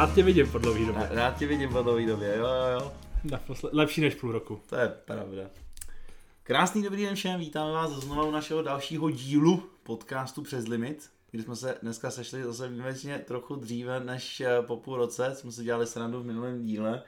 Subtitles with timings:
[0.00, 1.08] Rád tě vidím po dlouhý době.
[1.10, 2.92] Rád tě vidím po dlouhý době, jo, jo, jo.
[3.24, 4.60] Naposled, lepší než půl roku.
[4.66, 5.42] To je pravda.
[6.42, 11.42] Krásný dobrý den všem, vítáme vás znovu u našeho dalšího dílu podcastu Přes limit, kdy
[11.42, 15.64] jsme se dneska sešli zase výjimečně trochu dříve než eh, po půl roce, jsme si
[15.64, 17.02] dělali srandu v minulém díle.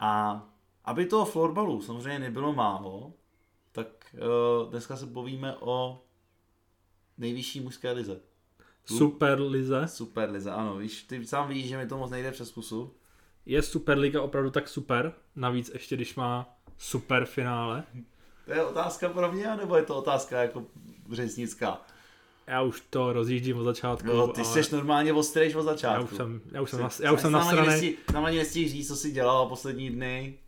[0.00, 0.42] A
[0.84, 3.12] aby toho florbalu samozřejmě nebylo málo,
[3.72, 6.02] tak uh, dneska se povíme o
[7.18, 8.20] nejvyšší mužské lize.
[8.96, 9.88] Super Lize.
[9.88, 12.94] Super lize, ano, víš, ty sám víš, že mi to moc nejde přes pusu.
[13.46, 15.12] Je Superliga opravdu tak super?
[15.36, 17.84] Navíc ještě když má super finále.
[18.44, 20.64] To je otázka pro mě, nebo je to otázka jako
[21.12, 21.80] řeznická?
[22.46, 24.06] Já už to rozjíždím od začátku.
[24.06, 26.04] No, ty ale jsi normálně ostrejš od já začátku.
[26.04, 27.96] už jsem, já už jsem, Jsi- na, já už jsem nasranej.
[28.14, 30.38] Nám ani říct, co jsi dělal poslední dny.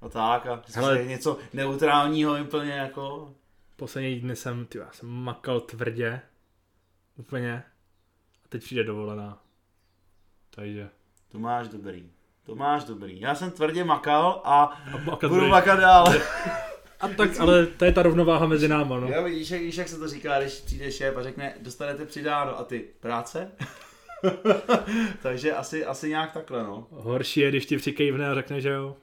[0.00, 0.62] A tak, a.
[0.74, 1.04] Hele.
[1.04, 3.34] něco neutrálního úplně jako.
[3.76, 6.20] Poslední dny jsem, ty, já jsem makal tvrdě.
[7.16, 7.62] Úplně.
[8.50, 9.38] Teď přijde dovolená.
[10.54, 10.88] Takže.
[11.28, 12.10] To máš dobrý.
[12.42, 13.20] To máš dobrý.
[13.20, 16.06] Já jsem tvrdě makal a A, a, budu makat dál.
[17.00, 19.08] a tak, ale to je ta rovnováha mezi náma, no.
[19.08, 22.58] Jo, vidíš, jak, víš, jak se to říká, když přijde šéf a řekne, dostanete přidáno
[22.58, 23.50] a ty, práce?
[25.22, 26.86] Takže asi, asi nějak takhle, no.
[26.90, 28.96] Horší je, když ti přikejvne a řekne, že jo.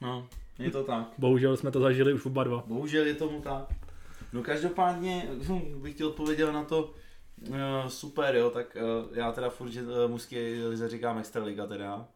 [0.00, 1.12] No, je to tak.
[1.18, 2.64] Bohužel jsme to zažili už oba dva.
[2.66, 3.64] Bohužel je tomu tak.
[4.32, 6.94] No každopádně hm, bych ti odpověděl na to
[7.48, 12.08] uh, super, jo, tak uh, já teda furt, že uh, mužské lize říkám extraliga teda.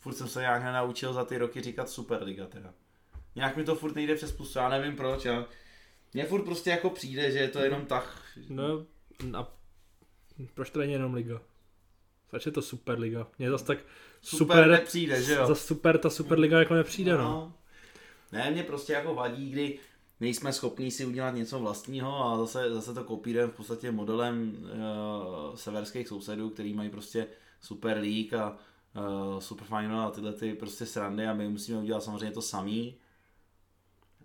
[0.00, 2.74] Furt jsem se nějak nenaučil za ty roky říkat superliga teda.
[3.34, 5.46] Nějak mi to furt nejde přes pusu, já nevím proč, já.
[6.14, 8.22] Mně furt prostě jako přijde, že je to jenom tak.
[8.48, 8.86] No
[9.38, 9.52] a
[10.54, 11.40] proč to není jenom liga?
[12.30, 13.26] Proč je to Superliga?
[13.38, 13.78] Mně zase tak
[14.20, 15.46] Super, super, nepřijde, že jo?
[15.46, 17.52] za super ta Superliga jako nepřijde, no.
[18.32, 19.78] Ne, mě prostě jako vadí, kdy
[20.20, 25.56] nejsme schopní si udělat něco vlastního a zase, zase to kopírujeme v podstatě modelem uh,
[25.56, 27.26] severských sousedů, který mají prostě
[27.60, 28.56] Super League a
[28.96, 32.96] uh, Super Final a tyhle ty prostě srandy a my musíme udělat samozřejmě to samý.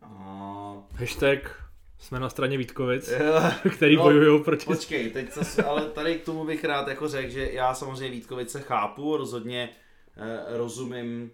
[0.02, 0.84] A...
[0.92, 3.14] Hashtag jsme na straně Vítkovic,
[3.76, 4.66] který no, bojují proti...
[4.66, 8.60] Počkej, teď zase, ale tady k tomu bych rád jako řekl, že já samozřejmě Vítkovice
[8.60, 9.70] chápu, rozhodně
[10.18, 11.32] eh, rozumím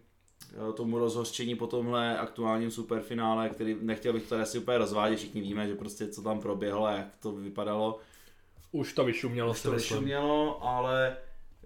[0.76, 5.42] tomu rozhořčení po tomhle aktuálním superfinále, který nechtěl bych to tady asi úplně rozvádět, všichni
[5.42, 8.00] víme, že prostě co tam proběhlo a jak to vypadalo,
[8.72, 11.18] Už to vyšumělo, už to vyšumělo, ale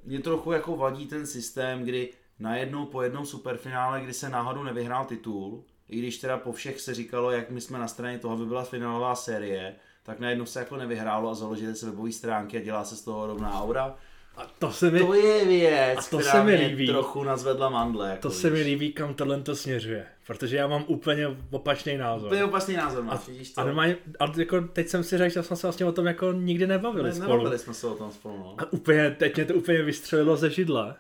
[0.04, 2.10] mě trochu jako vadí ten systém, kdy
[2.40, 6.94] najednou po jednom superfinále, kdy se náhodou nevyhrál titul, i když teda po všech se
[6.94, 10.78] říkalo, jak my jsme na straně toho, aby byla finálová série, tak najednou se jako
[10.78, 13.96] nevyhrálo a založili se webové stránky a dělá se z toho rovná aura.
[14.36, 16.88] A to se mi, To je věc, A to která se mi líbí.
[16.88, 18.10] trochu nazvedla mandle.
[18.10, 18.66] Jako to se mi víš.
[18.66, 20.06] líbí, kam tohle to směřuje.
[20.28, 22.30] Protože já mám úplně opačný názor.
[22.30, 23.62] To je opasný názor, a, máš, vidíš to?
[23.62, 26.32] a, normálně, a jako teď jsem si řekl, že jsme se vlastně o tom jako
[26.32, 27.30] nikdy nebavili Ne, spolu.
[27.32, 28.56] nebavili jsme se o tom spolu, no.
[28.58, 30.96] A úplně, teď mě to úplně vystřelilo ze židle.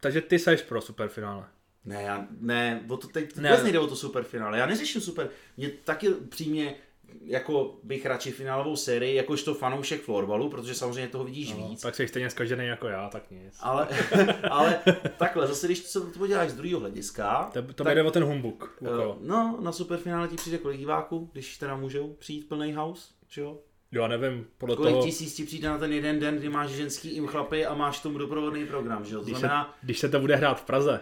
[0.00, 1.44] Takže ty seš pro superfinále.
[1.84, 3.48] Ne, já, ne, o to teď Ne.
[3.48, 4.58] vůbec nejde o to superfinále.
[4.58, 6.74] Já neřeším super, mě taky přímě
[7.24, 11.80] jako bych radši finálovou sérii, jakožto fanoušek florbalu, protože samozřejmě toho vidíš No, víc.
[11.80, 13.58] tak jsi stejně zkažený jako já, tak nic.
[13.60, 13.88] Ale,
[14.50, 14.78] ale
[15.16, 18.24] takhle, zase když se to poděláš z druhého hlediska, To, to tak, jde o ten
[18.24, 18.76] humbuk.
[18.80, 19.16] okolo.
[19.20, 23.40] eh, no, na superfinále ti přijde kolik diváků, když teda můžou přijít plný house, že
[23.40, 23.58] jo?
[23.94, 27.08] Jo, nevím, podle Kolik toho, tisíc ti přijde na ten jeden den, kdy máš ženský
[27.10, 29.20] im chlapy a máš tomu doprovodný program, že jo?
[29.20, 31.00] To když, znamená, se, když se to bude hrát v Praze,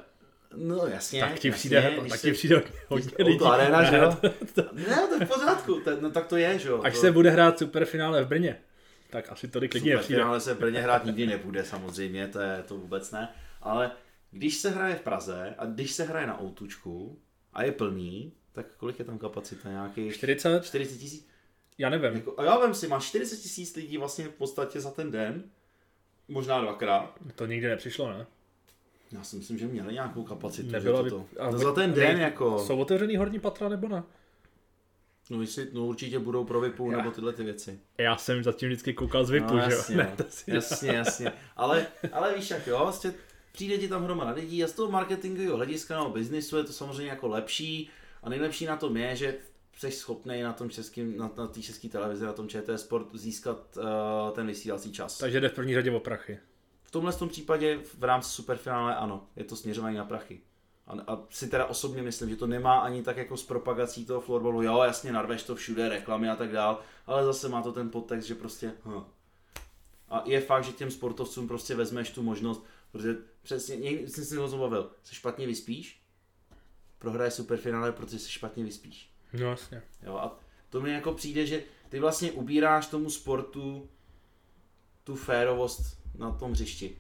[0.57, 3.45] no jasně, tak ti jasně, přijde, když tak ti přijde hodně lidí.
[3.45, 4.17] Arena, že jo?
[4.73, 6.81] Ne, to je v pořádku, to, no tak to je, že jo?
[6.85, 8.57] Až to, se bude hrát superfinále v Brně,
[9.11, 10.03] tak asi tolik lidí nepřijde.
[10.03, 13.29] Superfinále se v Brně hrát nikdy nebude samozřejmě, to je to vůbec ne,
[13.63, 13.91] ale
[14.31, 17.19] když se hraje v Praze a když se hraje na Outučku
[17.53, 19.69] a je plný, tak kolik je tam kapacita?
[19.69, 20.65] Nějakých 40?
[20.65, 21.29] 40 tisíc?
[21.79, 22.15] Já nevím.
[22.15, 25.45] Jako, a já vím si, máš 40 tisíc lidí vlastně v podstatě za ten den,
[26.29, 27.15] možná dvakrát.
[27.35, 28.27] To nikdy nepřišlo, ne?
[29.13, 30.71] Já si myslím, že měli nějakou kapacitu.
[30.71, 31.11] Nebylo by...
[31.11, 34.03] to, a za ten den jako, Jsou otevřený horní patra nebo ne?
[35.31, 36.99] no, jestli, no určitě budou pro VIPu Já.
[36.99, 37.81] nebo tyhle ty věci.
[37.99, 39.77] Já jsem zatím vždycky koukal z VIPu, no, že jo?
[39.77, 41.33] jasně, Ne, to si jasně, jasně.
[41.57, 43.13] Ale, ale víš jak jo, vlastně
[43.53, 47.11] přijde ti tam hromada lidí a z toho marketingového hlediska nebo biznisu je to samozřejmě
[47.11, 47.91] jako lepší
[48.23, 49.35] a nejlepší na tom je, že
[49.77, 53.77] jsi schopný na tom českým, na, na té české televizi, na tom ČT Sport získat
[53.77, 53.85] uh,
[54.35, 55.19] ten vysílací čas.
[55.19, 56.39] Takže jde v první řadě o prachy.
[56.91, 60.41] V tomhle tom případě v rámci superfinále ano, je to směřování na prachy.
[60.87, 64.21] A, a si teda osobně myslím, že to nemá ani tak jako s propagací toho
[64.21, 67.91] florbalu, jo jasně narveš to všude, reklamy a tak dál, ale zase má to ten
[67.91, 69.05] podtext, že prostě hm.
[70.09, 74.39] A je fakt, že těm sportovcům prostě vezmeš tu možnost, protože přesně, někdy jsem si
[74.39, 76.03] o tom bavil, se špatně vyspíš,
[76.99, 79.11] prohraje superfinále, protože se špatně vyspíš.
[79.33, 79.83] No jasně.
[80.03, 80.39] Jo, a
[80.71, 83.89] to mi jako přijde, že ty vlastně ubíráš tomu sportu
[85.05, 86.97] tu férovost na tom hřišti.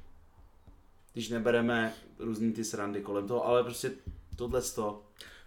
[1.12, 3.90] když nebereme různý ty srandy kolem toho, ale prostě
[4.37, 5.02] tohle to.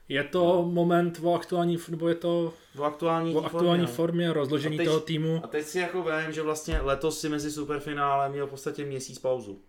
[0.09, 4.77] Je to moment o aktuální, nebo je to v aktuální, o aktuální formě, formě, rozložení
[4.77, 5.41] teď- toho týmu.
[5.43, 9.19] A teď si jako vím, že vlastně letos si mezi superfinále měl v podstatě měsíc
[9.19, 9.61] pauzu.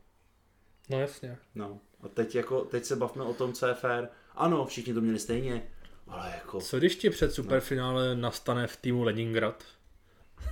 [0.91, 1.39] No jasně.
[1.55, 1.81] No.
[2.03, 4.09] A teď, jako, teď se bavme o tom, co je fair.
[4.35, 5.69] Ano, všichni to měli stejně,
[6.09, 6.61] ale jako...
[6.61, 9.65] Co když ti před superfinále nastane v týmu Leningrad?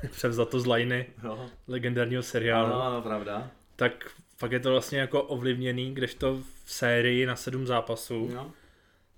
[0.11, 2.67] Převzato z Lajny, No, legendárního seriálu.
[2.73, 3.50] ano, ano, pravda.
[3.77, 4.11] Tak
[4.41, 8.53] pak je to vlastně jako ovlivněný, kdežto v sérii na sedm zápasů No,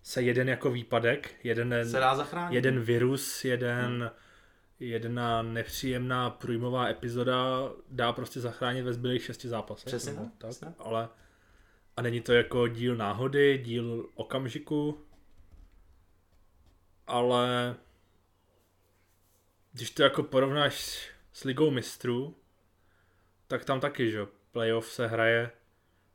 [0.02, 2.54] se jeden jako výpadek, jeden, se dá zachránit.
[2.54, 4.10] jeden virus, jeden,
[4.80, 9.86] jedna nepříjemná průjmová epizoda dá prostě zachránit ve zbylých šesti zápasech.
[9.86, 10.68] Přesně nebo tak, přesně.
[10.78, 11.08] Ale
[11.96, 15.00] a není to jako díl náhody, díl okamžiku,
[17.06, 17.74] ale
[19.74, 22.36] když to jako porovnáš s ligou mistrů,
[23.46, 25.50] tak tam taky, že playoff se hraje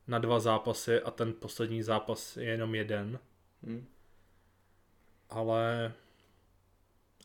[0.08, 3.20] na dva zápasy a ten poslední zápas je jenom jeden,
[3.64, 3.86] Hm,
[5.30, 5.94] ale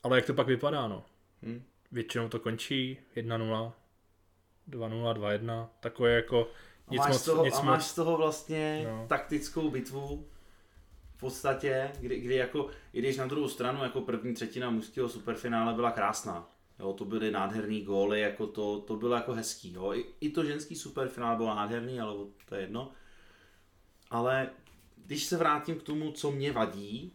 [0.02, 1.04] ale jak to pak vypadá, no?
[1.42, 1.62] hm.
[1.92, 3.72] Většinou to končí 1-0,
[4.68, 6.50] 2-0, 2-1, takové jako
[6.88, 9.06] A nic máš, moc, z toho, nic a máš moc, z toho vlastně No.
[9.08, 10.28] taktickou bitvu
[11.24, 15.90] podstatě, kdy, kdy jako, i když na druhou stranu jako první třetina mužského superfinále byla
[15.90, 16.48] krásná.
[16.78, 19.72] Jo, to byly nádherný góly, jako to, to bylo jako hezký.
[19.72, 19.92] Jo.
[19.92, 22.14] I, I to ženský superfinále bylo nádherný, ale
[22.48, 22.90] to je jedno.
[24.10, 24.50] Ale
[24.96, 27.12] když se vrátím k tomu, co mě vadí,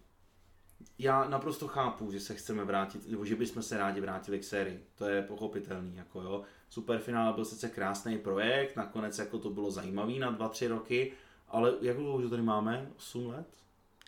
[0.99, 4.85] já naprosto chápu, že se chceme vrátit, nebo že bychom se rádi vrátili k sérii.
[4.95, 6.43] To je pochopitelný, jako jo.
[6.69, 11.13] Superfinále byl sice krásný projekt, nakonec jako to bylo zajímavý na 2-3 roky,
[11.47, 12.91] ale jak dlouho už to tady máme?
[12.97, 13.59] 8 let?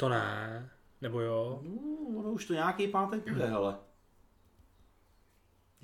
[0.02, 0.70] To ne,
[1.02, 3.76] nebo jo, No, ono už to nějaký pátek bude, hele.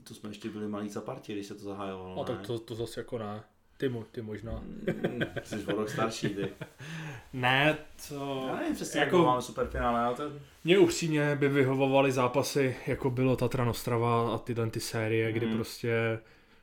[0.04, 2.16] To jsme ještě byli malí za partě, když se to zahájovalo.
[2.16, 2.28] no ne?
[2.38, 3.44] tak to, to zase jako ne,
[3.78, 4.52] ty, mo, ty možná.
[4.62, 6.50] Mm, Jsi o rok starší, ty.
[7.34, 7.78] Ne,
[8.10, 8.44] to...
[8.48, 10.24] Já nevím přesně, jako- jako máme superfinále, ale to...
[10.64, 15.56] Mně upřímně by vyhovovaly zápasy, jako bylo Tatran Ostrava a tyhle ty série, kdy Mhm.
[15.56, 16.20] prostě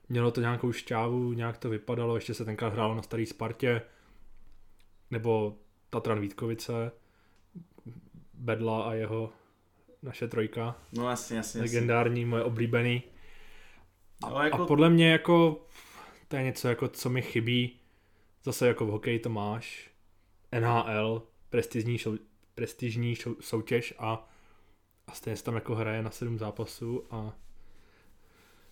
[0.09, 3.83] mělo to nějakou šťávu, nějak to vypadalo, ještě se tenkrát hrálo na starý Spartě,
[5.11, 5.57] nebo
[5.91, 6.93] Tatran Vítkovice,
[8.39, 9.33] Bedla a jeho
[10.03, 11.61] naše trojka, No jasně, jasně.
[11.61, 11.61] jasně.
[11.61, 13.03] legendární, moje oblíbený.
[14.23, 15.67] No, A jako, podle mě jako
[16.29, 17.77] to je něco, jako, co mi chybí.
[18.45, 19.91] Zase jako v hokeji to máš.
[20.61, 22.17] NHL, prestižní, šou,
[22.55, 24.29] prestižní šou, soutěž a,
[25.07, 27.37] a stejně se tam jako hraje na sedm zápasů a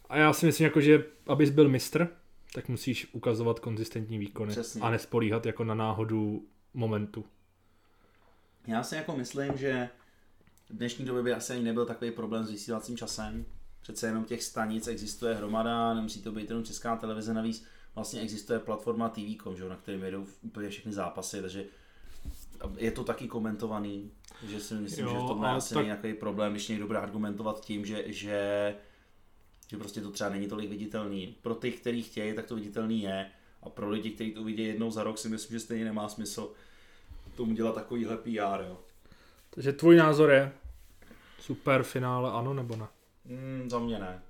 [0.08, 2.08] a já si myslím, jako, že abys byl mistr,
[2.54, 4.80] tak musíš ukazovat konzistentní výkony Přesně.
[4.80, 7.24] a nespolíhat jako na náhodu momentu.
[8.66, 9.88] Já si jako myslím, že
[10.70, 13.44] v dnešní době by asi ani nebyl takový problém s vysílacím časem.
[13.82, 17.64] Přece jenom těch stanic existuje hromada, nemusí to být jenom česká televize, navíc
[17.94, 21.64] vlastně existuje platforma TV.com, že na kterém jedou úplně všechny zápasy, takže
[22.76, 24.10] je to taky komentovaný,
[24.48, 26.98] že si myslím, Jo, že v tomhle ale asi tak- nějaký problém, když někdo bude
[26.98, 28.74] argumentovat tím, že, že,
[29.70, 31.36] že prostě to třeba není tolik viditelný.
[31.42, 33.30] Pro ty, kteří chtějí, tak to viditelný je.
[33.62, 36.52] A pro lidi, kteří to uvidí jednou za rok, si myslím, že stejně nemá smysl
[37.36, 38.78] tomu dělat takovýhle PR, jo.
[39.50, 40.52] Takže tvůj názor je
[41.38, 42.86] super finále ano nebo ne?
[43.24, 44.22] Mm, za mě ne.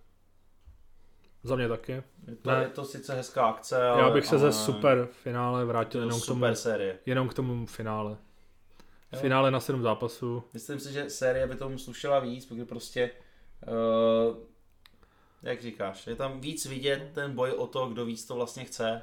[1.45, 1.93] Za mě taky.
[1.93, 2.63] Je to, Ne.
[2.63, 4.03] je to sice hezká akce, ale...
[4.03, 6.99] Já bych se ale ze super finále vrátil jenom k tomu, série.
[7.07, 8.17] jenom k tomu finále.
[9.13, 9.19] Jo.
[9.21, 10.45] Finále na sedm zápasů.
[10.53, 13.11] Myslím si, že série by tomu slušela víc, protože prostě,
[14.31, 14.37] uh,
[15.43, 19.03] jak říkáš, je tam víc vidět ten boj o to, kdo víc to vlastně chce.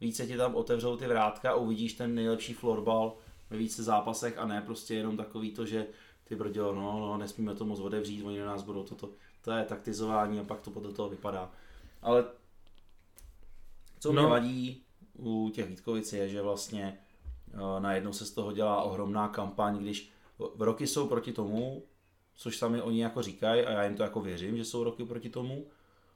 [0.00, 3.16] Více ti tam otevřou ty vrátka a uvidíš ten nejlepší florbal
[3.54, 5.86] ve více zápasech a ne prostě jenom takový to, že
[6.24, 9.10] ty brďo, no, no, nesmíme to moc otevřít, oni na nás budou toto.
[9.42, 11.50] To je taktizování a pak to podle toho vypadá.
[12.02, 12.24] Ale
[14.00, 14.28] co mě No.
[14.28, 14.82] vadí
[15.18, 16.98] u těch Vítkovic je, že vlastně
[17.54, 20.10] uh, najednou se z toho dělá ohromná kampaň, když
[20.58, 21.82] roky jsou proti tomu,
[22.34, 25.30] což sami oni jako říkají a já jim to jako věřím, že jsou roky proti
[25.30, 25.66] tomu,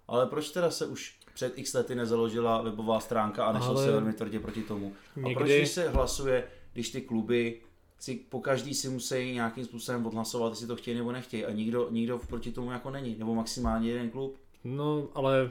[0.08, 3.90] ale proč teda se už před x lety nezaložila webová stránka a nešlo Ale se
[3.90, 4.92] velmi tvrdě proti tomu?
[5.16, 7.60] A proč Někdy, když se hlasuje, když ty kluby
[7.98, 11.88] si po každý si musí nějakým způsobem odhlasovat, jestli to chtějí nebo nechtějí a nikdo,
[11.90, 14.36] nikdo proti tomu jako není, nebo maximálně jeden klub.
[14.64, 15.50] no ale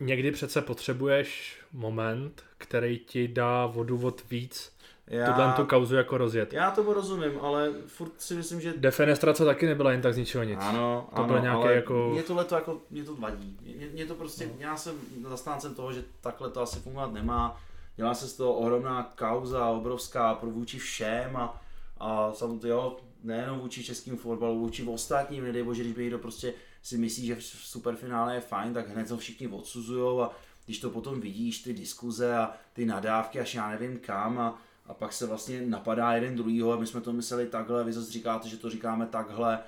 [0.00, 4.72] někdy přece potřebuješ moment, který ti dá vodu od víc
[5.06, 6.52] Já, tuhle tu kauzu jako rozjet.
[6.52, 10.44] já tomu rozumím, ale furt si myslím, že Defenestrace taky nebyla jen tak z ničeho
[10.44, 10.58] nic.
[10.62, 13.56] Ano, To ano, byl nějaký ale jako- Mě tohle to jako, mě to vadí.
[13.76, 14.52] Mě, mě to prostě, no.
[14.58, 14.94] já jsem
[15.28, 17.60] zastáncem toho, že takhle to asi fungovat nemá.
[17.96, 21.62] Dělá se z toho ohromná kauza, obrovská pro vůči všem a,
[21.98, 26.54] a samozřejmě jo, nejenom vůči českým fotbalu, vůči ostatním, nedej bože, když by někdo prostě
[26.82, 30.34] si myslí, že v superfinále je fajn, tak hned to všichni odsuzujou a
[30.64, 34.94] když to potom vidíš, ty diskuze a ty nadávky až já nevím kam a, a
[34.94, 38.48] pak se vlastně napadá jeden druhýho a my jsme to mysleli takhle, vy zase říkáte,
[38.48, 39.58] že to říkáme takhle.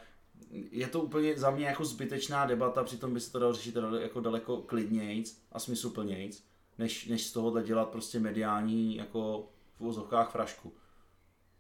[0.51, 4.21] Je to úplně za mě jako zbytečná debata, přitom by se to dalo řešit jako
[4.21, 6.43] daleko klidnějc a smysluplnějc,
[6.79, 10.73] než, než z tohohle dělat prostě mediální jako v vozovkách frašku.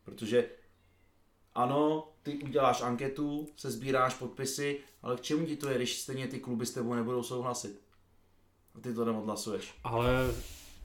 [0.05, 0.51] Protože
[1.55, 6.29] ano, ty uděláš anketu, se sbíráš podpisy, ale k čemu ti to je, když stejně
[6.29, 7.81] ty kluby s tebou nebudou souhlasit?
[8.75, 9.75] A ty to neodhlasuješ.
[9.85, 10.35] Ale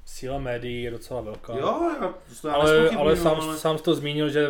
[0.06, 1.58] síla médií je docela velká.
[1.58, 3.58] Jo, já, to já ale, ale sám, ale...
[3.58, 4.48] sám jsi to zmínil, že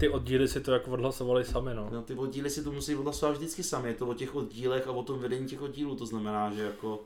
[0.00, 1.88] ty oddíly si to jako odhlasovali sami, no.
[1.92, 4.90] No, ty oddíly si to musí odhlasovat vždycky sami, je to o těch oddílech a
[4.92, 7.04] o tom vedení těch oddílů, to znamená, že jako...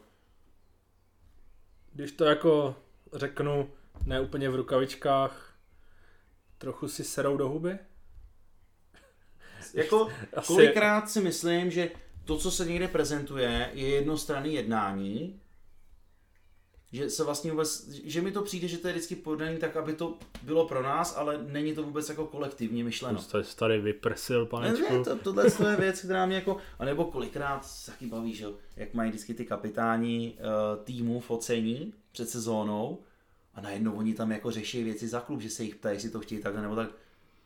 [1.97, 2.77] Když to jako
[3.13, 3.71] řeknu,
[4.05, 5.55] ne úplně v rukavičkách,
[6.59, 7.79] trochu si serou do huby?
[9.75, 11.91] Jako, Asi- kolikrát si myslím, že
[12.25, 15.41] to, co se někde prezentuje, je jednostranný jednání,
[16.93, 19.93] že se vlastně vůbec, že mi to přijde, že to je vždycky podaný tak, aby
[19.93, 23.23] to bylo pro nás, ale není to vůbec jako kolektivně myšleno.
[23.23, 24.93] To jsi tady vyprsil, Ne, panečku.
[24.93, 28.47] ne, to, tohle to je věc, která mě jako, anebo kolikrát se taky baví, že
[28.77, 32.99] jak mají vždycky ty kapitáni uh, týmu focení před sezónou
[33.55, 36.21] a najednou oni tam jako řeší věci za klub, že se jich ptají, jestli to
[36.21, 36.91] chtějí takhle nebo tak.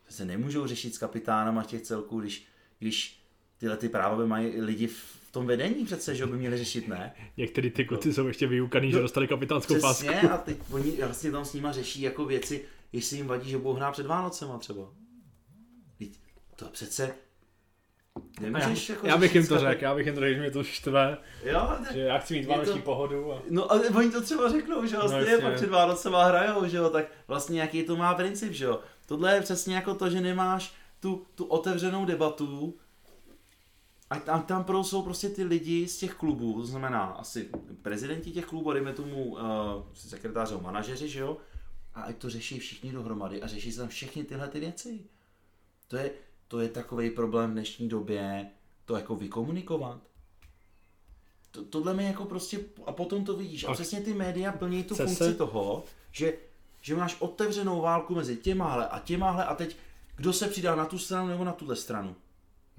[0.09, 2.47] Se nemůžou řešit s kapitánama těch celků, když,
[2.78, 3.23] když
[3.59, 6.89] tyhle ty práva by mají lidi v v tom vedení přece, že by měli řešit,
[6.89, 7.15] ne?
[7.37, 10.07] Některý ty kluci jsou ještě vyukaný, že dostali kapitánskou pásku.
[10.09, 13.59] Přesně, a teď oni vlastně tam s nima řeší jako věci, jestli jim vadí, že
[13.59, 14.89] budou hrát před Vánocema třeba.
[15.97, 16.19] Vždyť
[16.57, 17.15] to přece
[18.41, 20.51] Já, Nemůžeš jako já bych jim to řekl, já bych jim to řekl, že mě
[20.51, 23.43] to štve, Jo, že já chci mít Je vánoční to- pohodu a...
[23.51, 25.45] No ale oni to třeba řeknou, že No, stejně jasně.
[25.47, 28.81] pak před Vánocema hrajou, že jo, tak vlastně jaký to má princip, že jo.
[29.07, 32.75] Tohle je přesně jako to, že nemáš tu, tu otevřenou debatu
[34.11, 37.50] a tam, tam pro jsou prostě ty lidi z těch klubů, to znamená asi
[37.83, 39.38] prezidenti těch klubů, dejme tomu uh,
[39.95, 41.37] sekretáři, manažeři, že jo,
[41.95, 45.00] a ať to řeší všichni dohromady a řeší se tam všechny tyhle ty věci.
[45.88, 46.11] To je,
[46.49, 48.50] to je takový problém v dnešní době,
[48.85, 50.00] to jako vykomunikovat.
[51.50, 53.64] To, tohle mi jako prostě, a potom to vidíš.
[53.64, 56.33] A přesně ty média plní tu funkci se- toho, že,
[56.81, 59.76] že máš otevřenou válku mezi těmahle a těmahle a teď
[60.17, 62.17] kdo se přidá na tu stranu nebo na tuhle stranu.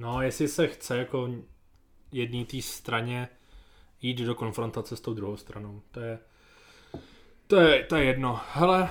[0.01, 1.29] No, jestli se chce jako
[2.11, 3.29] jedný té straně
[4.01, 6.19] jít do konfrontace s tou druhou stranou, to je,
[7.47, 8.39] to je, to je jedno.
[8.53, 8.89] Hele,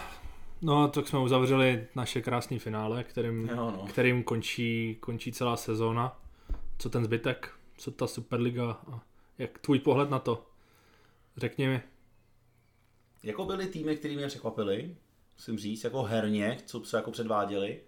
[0.63, 3.87] no tak jsme uzavřeli naše krásné finále, kterým, Jo, no.
[3.89, 6.21] kterým končí, končí celá sezóna.
[6.79, 7.55] Co ten zbytek?
[7.77, 8.71] Co ta Superliga?
[8.71, 9.01] A
[9.39, 10.47] jak tvůj pohled na to?
[11.37, 11.83] Řekni mi.
[13.23, 14.97] Jako byly týmy, které mě překvapily,
[15.37, 17.81] musím říct, jako herně, co se jako předváděli.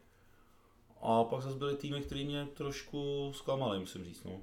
[1.03, 4.25] A pak zase byly týmy, které mě trošku zklamaly, musím říct.
[4.25, 4.41] No.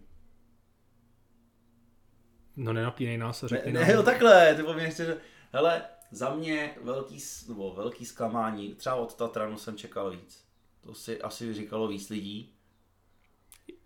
[2.55, 3.89] No nenapínej nás a Ne, řekni ne, nám.
[3.89, 5.03] jo, takhle, ty po mě chci,
[5.51, 10.43] hele, za mě velký, nebo velký zklamání, třeba od Tatranu jsem čekal víc.
[10.81, 12.53] To si asi říkalo víc lidí.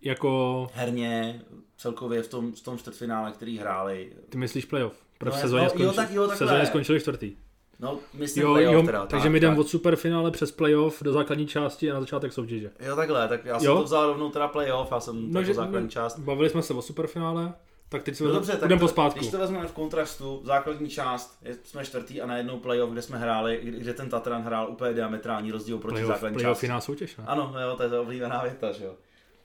[0.00, 1.42] Jako, Herně,
[1.76, 4.12] celkově v tom, v tom čtvrtfinále, který hráli.
[4.28, 5.04] ty myslíš playoff?
[5.18, 6.46] Pro No, sezóně, no, jo, skončili, tak jo, takhle.
[6.46, 7.36] sezóně skončili čtvrtý.
[7.80, 9.06] No, myslím Jo, playoff jo, teda.
[9.06, 9.60] takže tak, my jdeme tak.
[9.60, 12.70] od superfinále přes playoff do základní části a na začátek soutěže.
[12.80, 13.76] Jo, takhle, tak já jsem Jo?
[13.76, 16.18] to vzal rovnou teda playoff, já jsem no, jako základní část.
[16.18, 17.54] Bavili jsme se o superfinále,
[17.88, 19.18] tak teď se No dobře, tak to, pospátku.
[19.18, 23.60] když to vezmeme v kontrastu, základní část, jsme čtvrtý a najednou playoff, kde jsme hráli,
[23.62, 26.66] kde ten Tatran hrál úplně diametrální rozdíl proti Playoff, základní playoff části.
[26.66, 27.24] jiná soutěž, ne?
[27.26, 28.94] Ano, jo, to je oblíbená věta, že jo.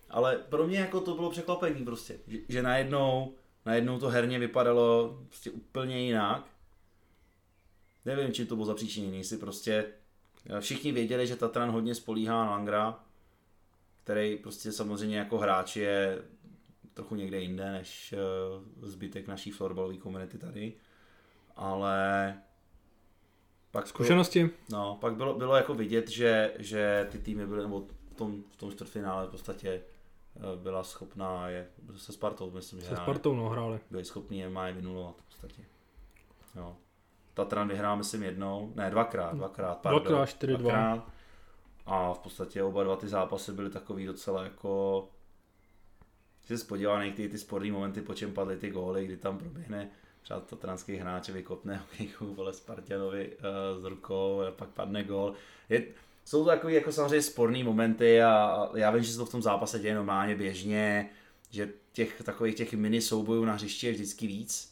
[0.09, 3.33] Ale pro mě jako to bylo překvapení prostě, že, že najednou,
[3.65, 6.43] najednou to herně vypadalo prostě úplně jinak.
[8.06, 9.86] Nevím, čím to bylo zapříčiněné, jestli prostě
[10.50, 13.00] eh, všichni věděli, že Tatran hodně spolíhá na Langra,
[14.03, 16.22] který prostě samozřejmě jako hráč je
[16.94, 18.18] trochu někde jinde než eh,
[18.88, 20.74] zbytek naší florbalové komunity tady,
[21.56, 22.36] ale
[23.72, 24.50] pak Zkušenosti?
[24.70, 28.58] No, pak bylo, bylo jako vidět, že, že ty týmy byly, nebo v tom, v
[28.58, 32.96] tom čtvrtfinále v podstatě eh, byla schopná je, se Spartou, myslím, že Se.
[32.96, 33.79] Spartou no, hráli.
[33.91, 35.62] byli schopni je má je vynulovat v podstatě.
[36.56, 36.77] Jo.
[37.33, 40.03] Tatran vyhrál, myslím, jednou, ne, dvakrát, dvakrát, pardon.
[40.03, 40.62] Dvakrát, čtyři, dva.
[40.62, 41.07] dvakrát.
[41.86, 45.07] A v podstatě oba dva ty zápasy byly takový docela jako
[46.50, 49.38] když se podíval na některé ty sporné momenty, po čem padly ty góly, kdy tam
[49.38, 49.89] proběhne
[50.21, 55.33] třeba tatranský hráč vykopne hokejku vole Spartanovi uh, s rukou a pak padne gól.
[55.69, 55.83] Je,
[56.25, 59.31] jsou to takové jako samozřejmě sporné momenty a, a já vím, že se to v
[59.31, 61.09] tom zápase děje normálně běžně,
[61.50, 64.68] že těch takových těch mini soubojů na hřišti je vždycky víc.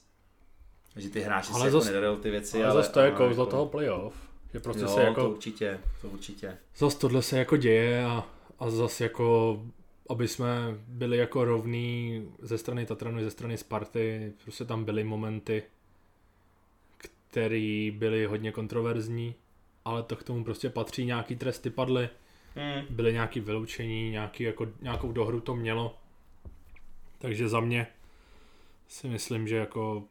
[0.98, 2.63] Že ty hráči Ale si jako zas- nedarou ty věci.
[2.63, 4.16] Ale zase to je ale kouzlo jako- toho playoff.
[4.54, 6.58] Že prostě jo, se to jako, určitě, to určitě.
[6.77, 8.25] zase tohle se jako děje a,
[8.60, 9.60] a zase jako,
[10.10, 15.63] aby jsme byli jako rovní ze strany Tatranu, ze strany Sparty, prostě tam byly momenty,
[17.30, 19.36] který byly hodně kontroverzní,
[19.86, 22.10] ale to k tomu prostě patří, nějaký tresty padly,
[22.56, 22.82] Hmm.
[22.89, 25.98] byly nějaký vyloučení, nějaký, jako, nějakou dohru to mělo.
[27.20, 27.88] Takže za mě
[28.88, 30.04] si myslím, že jako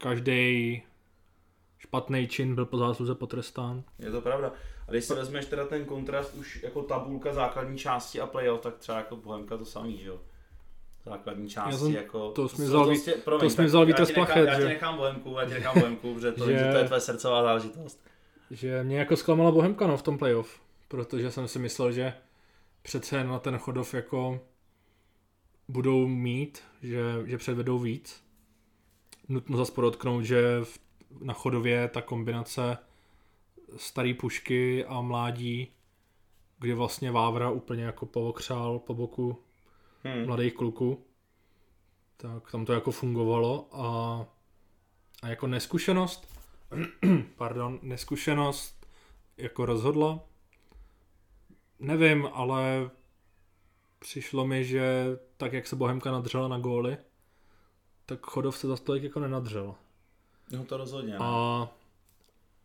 [0.00, 0.82] každý
[1.78, 3.82] špatný čin byl po zásluze potrestán.
[3.98, 4.52] Je to pravda.
[4.88, 8.76] A když si vezmeš teda ten kontrast už jako tabulka základní části a playoff, tak
[8.78, 10.20] třeba jako Bohemka to samý, že jo?
[11.04, 12.30] Základní části jsem- jako...
[12.30, 14.24] to jsi mi vzal prostě- promiň, to jsi mi tak vzal já vítr z nechám-
[14.26, 16.72] plachet, Já ti nechám Bohemku, já ti nechám Bohemku, protože to, Že- že...
[16.72, 18.00] to je tvoje srdcová záležitost.
[18.50, 22.12] Že mě jako zklamala Bohemka no, v tom playoff, protože jsem si myslel, že
[22.82, 24.40] přece jen na ten chodov jako
[25.68, 28.22] budou mít, že, že předvedou víc.
[29.30, 30.78] Nutno zase podotknout, že v,
[31.20, 32.78] na chodově ta kombinace
[33.76, 35.68] starý pušky a mládí,
[36.58, 39.38] kdy vlastně Vávra úplně jako povokřál po boku
[40.04, 40.26] Hmm.
[40.26, 41.04] mladých kluků,
[42.16, 43.86] tak tam to jako fungovalo a,
[45.22, 46.38] a jako neskušenost,
[47.36, 48.86] pardon, neskušenost
[49.36, 50.20] jako rozhodla.
[51.78, 52.90] Nevím, ale
[53.98, 55.04] přišlo mi, že
[55.36, 56.96] tak jak se Bohemka nadřela na góly,
[58.10, 59.74] tak Chodov se zase tolik jako nenadřel.
[60.50, 61.18] No to rozhodně.
[61.18, 61.24] no.
[61.24, 61.72] A,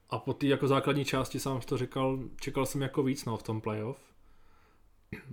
[0.09, 3.43] a po té jako základní části jsem to říkal, čekal jsem jako víc no, v
[3.43, 3.99] tom playoff.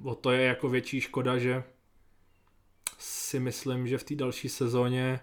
[0.03, 1.65] O to je jako větší škoda, že
[2.99, 5.21] si myslím, že v té další sezóně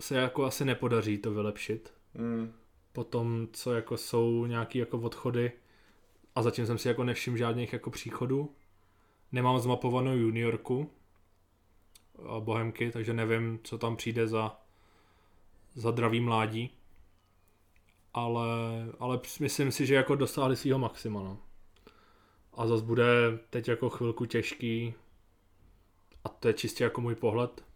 [0.00, 1.92] se jako asi nepodaří to vylepšit.
[2.14, 2.52] Hmm.
[2.92, 5.52] Po tom, co jako jsou nějaký jako odchody
[6.34, 8.54] a zatím jsem si jako nevšiml žádných jako příchodů.
[9.32, 10.90] Nemám zmapovanou juniorku
[12.40, 14.60] Bohemky, takže nevím, co tam přijde za,
[15.74, 16.70] za dravý mládí.
[18.14, 18.48] Ale,
[18.98, 21.22] ale myslím si, že jako dosáhli svého maxima.
[21.22, 21.38] No.
[22.52, 24.94] A zase bude teď jako chvilku těžký
[26.24, 27.68] a to je čistě jako můj pohled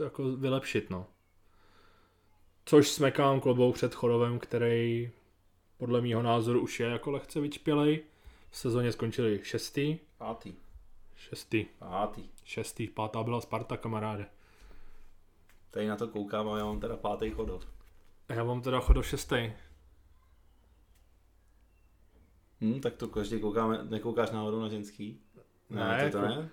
[0.00, 1.06] to jako vylepšit, no.
[2.64, 5.10] Což smekám klobou před Chorovem, který
[5.78, 8.02] podle mýho názoru už je jako lehce vyčpělej.
[8.50, 10.54] V sezóně skončili šestý, Pátý.
[11.20, 12.28] Šestý, Pátý.
[12.44, 14.26] šestý, pátá byla Sparta, kamaráde.
[15.70, 17.62] Tady na to koukám a já mám teda pátý chodov.
[18.28, 19.52] A já mám teda Chodov šestý.
[22.60, 25.20] Hm, tak to každý koukáme, nekoukáš náhodou na ženský?
[25.70, 26.48] Ne, ty to jako- ne?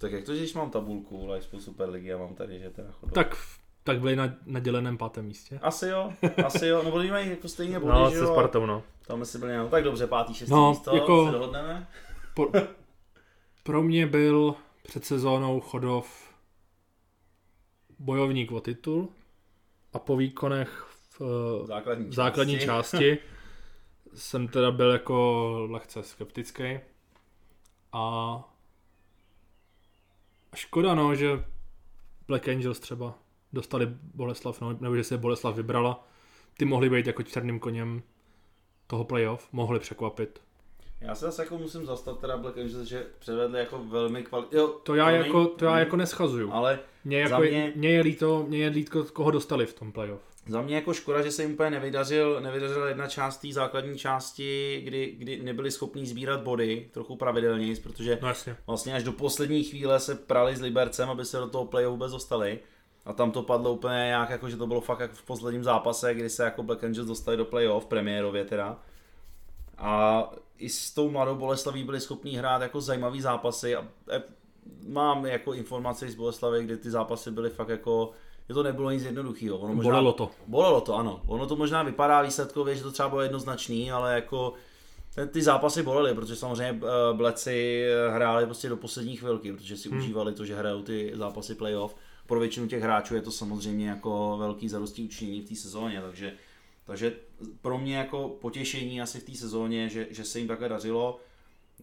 [0.00, 3.14] Tak jak to, že když mám tabulku Lifesport Superligy a mám tady, že teda chodov.
[3.14, 3.36] Tak,
[3.84, 5.58] tak byli na, na děleném pátém místě.
[5.62, 6.12] Asi jo,
[6.46, 8.32] asi jo, no oni mají jako stejně body, No, že se jo?
[8.32, 8.82] Spartou, no.
[9.06, 11.88] Tam si byli, no, tak dobře, pátý, šestý No, místo, jako- se dohodneme.
[12.34, 12.46] Po,
[13.68, 16.34] pro mě byl před sezónou Chodov
[17.98, 19.08] bojovník o titul
[19.92, 20.86] a po výkonech
[21.18, 21.20] v,
[21.66, 23.18] Základní v základní části
[24.14, 26.80] jsem teda byl jako lehce skeptický.
[27.92, 28.34] A
[30.52, 31.44] a škoda no, že
[32.26, 33.18] Black Angels třeba
[33.52, 36.08] dostali Boleslav, no, nebo že se Boleslav vybrala.
[36.56, 38.02] Ty mohli být jako černým koněm
[38.86, 40.47] toho playoff, mohli překvapit.
[41.00, 44.58] Já se zase jako musím zastat teda Black Angels, že předvedli jako velmi kvalitní.
[44.58, 46.52] Jo, To já, jako, to já promiň, jako neschazuju.
[46.52, 49.92] Ale Mě, za jako, mě- mě, je líto, mě je líto, koho dostali v tom
[49.92, 50.20] playoff.
[50.48, 54.80] Za mě jako škoda, že se jim úplně nevydařil, nevydařila jedna část té základní části,
[54.84, 58.56] kdy, kdy nebyli schopní sbírat body trochu pravidelněji, protože No jasně.
[58.66, 62.12] vlastně až do poslední chvíle se prali s Libercem, aby se do toho playoff vůbec
[62.12, 62.58] dostali.
[63.04, 66.14] A tam to padlo úplně nějak, jako že to bylo fakt jako v posledním zápase,
[66.14, 68.78] kdy se jako Black Angels dostali do playoff, premiérově teda.
[69.78, 70.24] A
[70.58, 73.84] i s tou mladou Boleslaví byli schopní hrát jako zajímavý zápasy a
[74.88, 78.10] mám jako informace z Boleslavy, kdy ty zápasy byly fakt jako,
[78.48, 79.58] že to nebylo nic jednoduchého.
[79.58, 80.30] Ono možná, Bolelo to.
[80.46, 81.20] Bolelo to, ano.
[81.26, 84.52] Ono to možná vypadá výsledkově, že to třeba bylo jednoznačný, ale jako
[85.14, 89.88] ten- ty zápasy bolely, protože samozřejmě eh, Bleci hráli prostě do poslední chvilky, protože si
[89.88, 89.98] Hmm.
[89.98, 91.96] užívali to, že hrajou ty zápasy playoff.
[92.26, 96.32] Pro většinu těch hráčů je to samozřejmě jako velký zarostí učinění v té sezóně, takže,
[96.88, 97.12] takže
[97.60, 101.20] pro mě jako potěšení asi v té sezóně, že, že se jim takhle dařilo.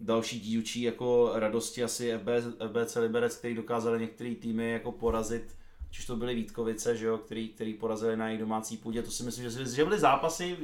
[0.01, 5.55] Další dílčí jako radosti asi FBC, FBC Liberec, který dokázali některé týmy jako porazit,
[5.91, 9.01] čiž to byly Vítkovice, že jo, který, který porazili na jejich domácí půdě.
[9.03, 10.57] To si myslím, že, že byly zápasy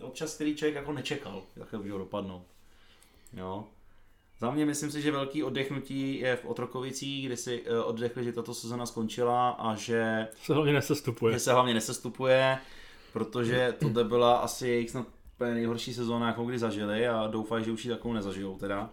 [0.00, 2.42] občas, který člověk jako nečekal, jak můžou dopadnout.
[3.32, 3.64] Jo.
[4.40, 8.32] Za mě myslím si, že velký oddechnutí je v Otrokovicích, kdy si eh, oddechli, že
[8.32, 11.32] tato sezona skončila a že Se hlavně nesestupuje.
[11.32, 12.58] že se hlavně nesestupuje,
[13.12, 15.06] protože tohle byla asi jejich snad
[15.40, 18.90] nejhorší sezóna, jakou kdy zažili a doufají, že už ji takovou nezažijou teda.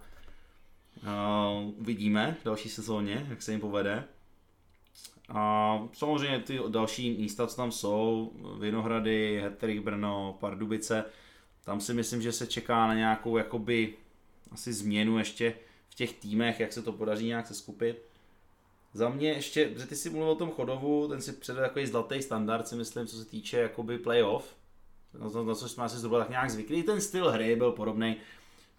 [1.03, 4.03] Uh, vidíme v další sezóně, jak se jim povede.
[5.29, 11.05] A samozřejmě ty další místa, co tam jsou, Vinohrady, Hetrich Brno, Pardubice,
[11.63, 13.93] tam si myslím, že se čeká na nějakou jakoby
[14.51, 15.53] asi změnu ještě
[15.89, 18.06] v těch týmech, jak se to podaří nějak seskupit.
[18.93, 22.21] Za mě ještě, že ty si mluvil o tom chodovu, ten si předal takový zlatý
[22.21, 24.55] standard, si myslím, co se týče jakoby playoff.
[25.19, 26.83] Na, to, na co jsme asi zhruba tak nějak zvyklí.
[26.83, 28.15] Ten styl hry byl podobný.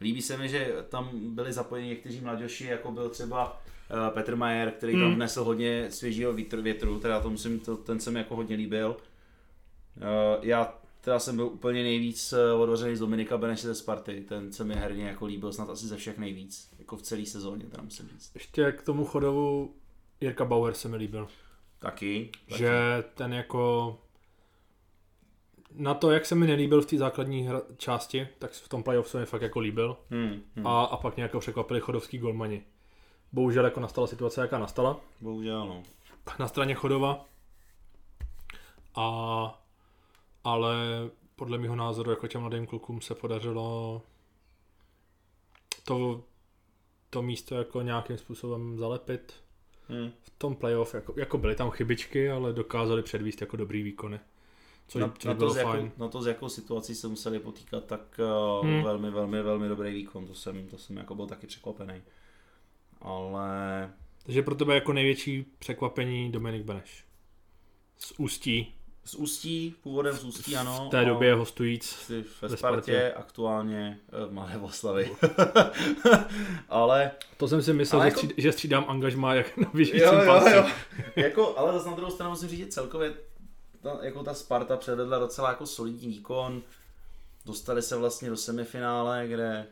[0.00, 4.70] Líbí se mi, že tam byli zapojeni někteří mladoši, jako byl třeba uh, Petr Majer,
[4.70, 5.02] který hmm.
[5.02, 8.56] tam vnesl hodně svěžího větru, větru teda to musím, to, ten se mi jako hodně
[8.56, 8.96] líbil.
[9.96, 14.52] Uh, já teda jsem byl úplně nejvíc eh, odvařený z Dominika Beneše ze Sparty, ten
[14.52, 17.82] se mi herně jako líbil snad asi ze všech nejvíc, jako v celé sezóně, teda
[17.82, 18.30] musím říct.
[18.34, 19.74] Ještě k tomu chodovu
[20.20, 21.28] Jirka Bauer se mi líbil.
[21.78, 22.30] Taky.
[22.48, 22.58] taky.
[22.58, 23.98] Že ten jako
[25.72, 29.08] na to, jak se mi nelíbil v té základní hra, části, tak v tom playoff
[29.08, 29.96] se mi fakt jako líbil.
[30.10, 30.66] Hmm, hmm.
[30.66, 32.62] A, a pak nějak překvapili chodovský golmani.
[33.32, 35.00] Bohužel jako nastala situace, jaká nastala.
[35.20, 35.82] Bohužel, no.
[36.38, 37.24] Na straně Chodova.
[38.94, 39.62] A,
[40.44, 40.76] ale
[41.36, 44.02] podle mého názoru jako těm mladým klukům se podařilo
[45.84, 46.24] to,
[47.10, 49.34] to místo jako nějakým způsobem zalepit
[49.88, 50.10] hmm.
[50.22, 50.94] v tom playoff.
[50.94, 54.20] Jako, jako byly tam chybičky, ale dokázali předvíst jako dobrý výkony.
[54.88, 55.84] Co, na, co na, to, fajn.
[55.84, 58.20] Jakou, na to, s jakou situací se museli potýkat, tak
[58.60, 58.82] uh, hmm.
[58.82, 60.26] velmi, velmi, velmi dobrý výkon.
[60.26, 62.02] To jsem, to jsem jako byl taky překvapený.
[63.00, 63.90] Ale...
[64.22, 67.04] Takže pro tebe jako největší překvapení Dominik Beneš.
[67.98, 68.77] Z Ústí.
[69.08, 70.86] Z Ústí, původem z Ústí, ano.
[70.86, 75.16] V té době hostujíc ve Spartě, Spartě, aktuálně eh, v Malé Voslavy.
[76.68, 77.10] ale...
[77.36, 78.18] To jsem si myslel, že, jako...
[78.18, 80.66] stříd, že střídám angažmá jak na běžícím jo, jo, jo.
[81.16, 83.14] jako, ale zase na druhou stranu musím říct, celkově
[83.82, 86.62] ta, jako ta Sparta předvedla docela jako solidní výkon.
[87.46, 89.66] Dostali se vlastně do semifinále, kde,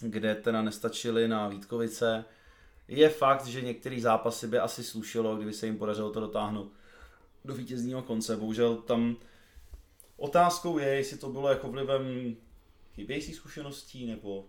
[0.00, 2.24] kde teda nestačili na Vítkovice.
[2.88, 6.72] Je fakt, že některé zápasy by asi slušilo, kdyby se jim podařilo to dotáhnout
[7.44, 8.36] do vítězního konce.
[8.36, 9.16] Bohužel tam
[10.16, 12.36] otázkou je, jestli to bylo jako vlivem
[12.94, 14.46] chybějící zkušeností, nebo,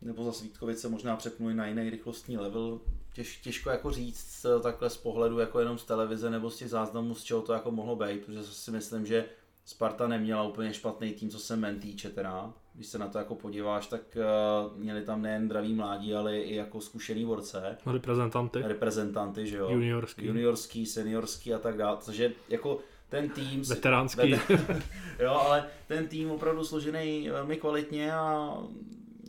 [0.00, 2.80] nebo zase Vítkovice možná přepnuli na jiný rychlostní level.
[3.14, 7.14] Těž, těžko jako říct takhle z pohledu jako jenom z televize nebo z těch záznamů,
[7.14, 9.28] z čeho to jako mohlo být, protože si myslím, že
[9.64, 12.54] Sparta neměla úplně špatný tým, co se men týče teda.
[12.78, 16.54] Když se na to jako podíváš, tak uh, měli tam nejen zdraví mládí, ale i
[16.54, 17.76] jako zkušený borce.
[17.86, 18.62] Reprezentanty.
[18.62, 19.70] Reprezentanty, že jo.
[19.70, 20.26] Juniorský.
[20.26, 21.98] Juniorský, seniorský a tak dále.
[22.06, 23.62] Takže jako ten tým...
[23.62, 24.30] Veteránský.
[24.30, 24.82] Veter...
[25.18, 28.54] jo, ale ten tým opravdu složený velmi kvalitně a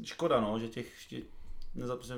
[0.04, 0.92] škoda, no, že těch,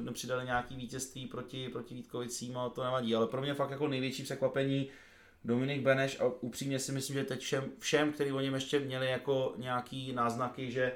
[0.02, 3.16] nepřidali nějaký vítězství proti, proti Vítkovicím a to nevadí.
[3.16, 4.88] Ale pro mě fakt jako největší překvapení
[5.46, 9.08] Dominik Beneš a upřímně si myslím, že teď všem, všem který o něm ještě měli
[9.08, 10.92] jako nějaký náznaky, že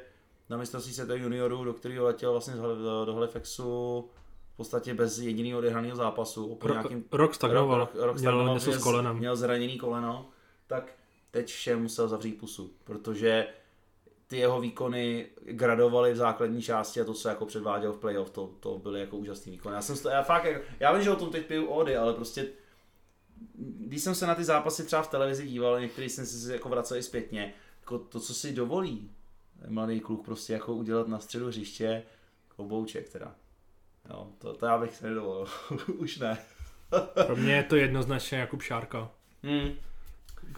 [0.49, 2.53] na mistrovství světa juniorů, do kterého letěl vlastně
[3.05, 4.09] do Halifaxu
[4.53, 6.55] v podstatě bez jediného odehraného zápasu.
[6.55, 9.17] Po nějakým, rok stagnoval, rok, rok, rok stagnoval měl, s kolenem.
[9.17, 10.29] měl zraněný koleno,
[10.67, 10.93] tak
[11.31, 13.47] teď všem musel zavřít pusu, protože
[14.27, 18.49] ty jeho výkony gradovaly v základní části a to, co jako předváděl v playoff, to,
[18.59, 19.75] to byly jako úžasný výkony.
[19.75, 22.13] Já jsem to, já fakt, jako, já vím, že o tom teď piju ody, ale
[22.13, 22.47] prostě
[23.57, 26.97] když jsem se na ty zápasy třeba v televizi díval, některý jsem si jako vracel
[26.97, 29.11] i zpětně, jako to, co si dovolí
[29.69, 32.03] mladý kluk prostě jako udělat na středu hřiště,
[32.47, 33.35] klobouček teda.
[34.09, 35.47] Jo, to, to já bych se nedovolil.
[35.97, 36.37] Už ne.
[37.25, 39.11] Pro mě je to jednoznačně Jakub Šárka.
[39.43, 39.71] Hmm.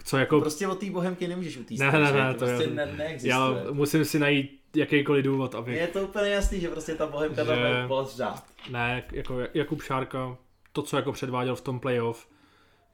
[0.04, 0.40] Co jako...
[0.40, 1.80] Prostě od té bohemky nemůžeš utíct.
[1.80, 2.74] Ne, ne, ne, to, prostě je...
[2.74, 3.30] ne, neexistuje.
[3.30, 5.76] Já musím si najít jakýkoliv důvod, aby...
[5.76, 7.50] Je to úplně jasný, že prostě ta bohemka že...
[7.50, 10.36] tam byla Ne, jako Jakub Šárka,
[10.72, 12.28] to, co jako předváděl v tom playoff,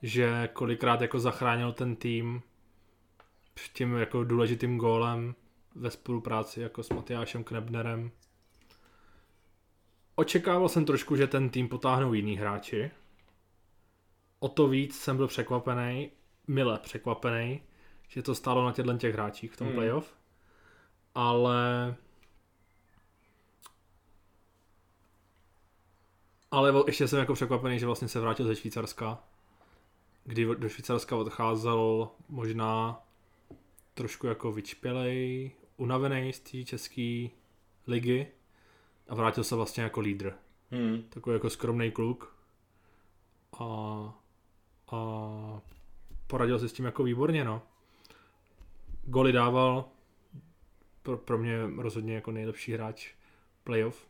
[0.02, 2.42] že kolikrát jako zachránil ten tým
[3.72, 5.34] tím jako důležitým gólem
[5.74, 8.10] ve spolupráci jako s Matyášem Knebnerem.
[10.14, 12.90] Očekával jsem trošku, že ten tým potáhnou jiný hráči.
[14.38, 16.10] O to víc jsem byl překvapený,
[16.46, 17.62] mile překvapený,
[18.08, 19.76] že to stálo na těchto těch hráčích v tom hmm.
[19.76, 20.14] playoff.
[21.14, 21.96] Ale
[26.50, 29.18] ale ještě jsem jako překvapený, že vlastně se vrátil ze Švýcarska
[30.24, 33.02] kdy do Švýcarska odcházel možná
[33.94, 37.28] trošku jako vyčpělej, unavený z té české
[37.86, 38.26] ligy
[39.08, 40.32] a vrátil se vlastně jako lídr.
[40.70, 41.02] Hmm.
[41.02, 42.36] Takový jako skromný kluk
[43.58, 43.64] a,
[44.90, 45.60] a
[46.26, 47.62] poradil se s tím jako výborně, no.
[49.04, 49.84] Goly dával,
[51.02, 53.10] pro, pro mě rozhodně jako nejlepší hráč
[53.64, 54.06] playoff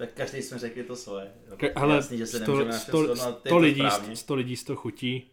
[0.00, 1.32] tak každý jsme řekli to svoje.
[1.56, 3.82] Ke, hele, Jasný, že se sto, sto, sto, lidí,
[4.14, 5.30] sto lidí, sto chutí.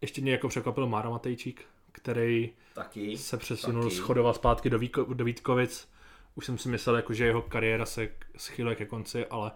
[0.00, 1.64] Ještě mě jako překvapil Mára Matejčík,
[1.96, 3.94] který taky, se přesunul taky.
[3.94, 5.88] z Chodova zpátky do, Víko, do Vítkovic.
[6.34, 9.50] Už jsem si myslel, jako, že jeho kariéra se schyluje ke konci, ale,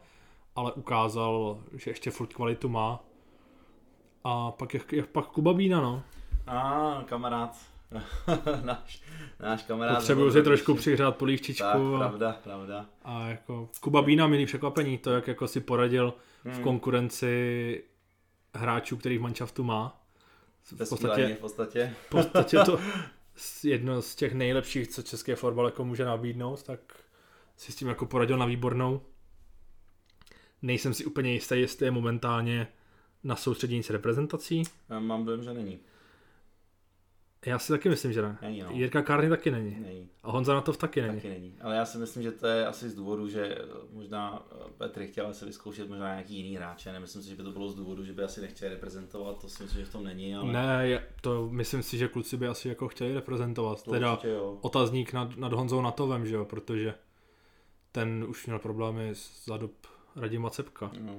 [0.56, 3.00] ale ukázal, že ještě furt kvalitu má.
[4.24, 6.02] A pak je, je pak Kuba Bína, no.
[6.46, 7.56] A, kamarád,
[8.64, 9.02] náš,
[9.40, 9.96] náš kamarád.
[9.96, 11.62] Potřebuju si trošku přihřát polívčičku.
[11.62, 12.86] Tak, a, pravda, pravda.
[13.04, 16.62] a jako Kuba Bína milý překvapení, to jak jako si poradil v Hmm.
[16.62, 17.84] konkurenci
[18.54, 19.99] hráčů, který v manšaftu má.
[20.62, 21.94] V podstatě, v podstatě.
[22.06, 22.80] v podstatě to
[23.64, 26.80] jedno z těch nejlepších, co české fotbal jako může nabídnout, tak
[27.56, 29.00] si s tím jako poradil na výbornou.
[30.62, 32.68] Nejsem si úplně jistý, jestli je momentálně
[33.24, 34.62] na soustředění s reprezentací.
[34.98, 35.80] Mám dojem, že není.
[37.46, 38.38] Já si taky myslím, že ne.
[38.42, 38.68] Není, no.
[38.72, 39.76] Jirka Kárny taky není.
[39.80, 40.08] Není.
[40.22, 41.14] A Honza na to taky není.
[41.14, 41.54] Taky není.
[41.60, 45.04] Ale já si myslím, že to je asi z důvodu, že eh, možná eh, Petr
[45.06, 46.92] chtěl se vyzkoušet možná nějaký jiný hráče.
[46.92, 49.40] Nemyslím si, že by to bylo z důvodu, že by asi nechtěl reprezentovat.
[49.40, 50.34] To si myslím, že v tom není.
[50.36, 53.82] Ale Ne, to myslím si, že kluci by asi jako chtěli reprezentovat.
[53.82, 54.58] to teda určitě jo.
[54.60, 56.94] otazník nad, nad Honzou Natovem, že jo, protože
[57.92, 59.72] ten už měl problémy s- za dob
[60.16, 60.90] Radima Cepka.
[61.00, 61.14] No.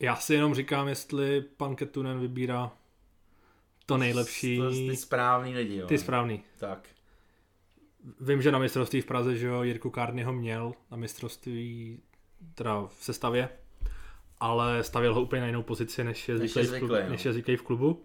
[0.00, 2.72] Já si jenom říkám, jestli pan Ketunen vybírá
[3.88, 5.86] to nejlepší, To, ty správný lidi, jo.
[5.86, 6.42] ty správný.
[6.58, 6.88] Tak.
[8.20, 11.98] Vím, že na mistrovství v Praze, že jo, Jirku Kárnyho měl na mistrovství,
[12.54, 13.48] teda v sestavě,
[14.40, 17.06] ale stavěl ho úplně na jinou pozici, než je Než zvyklý, je v, klubu, zvyklý,
[17.06, 17.10] no.
[17.12, 18.04] než je zvyklý v klubu.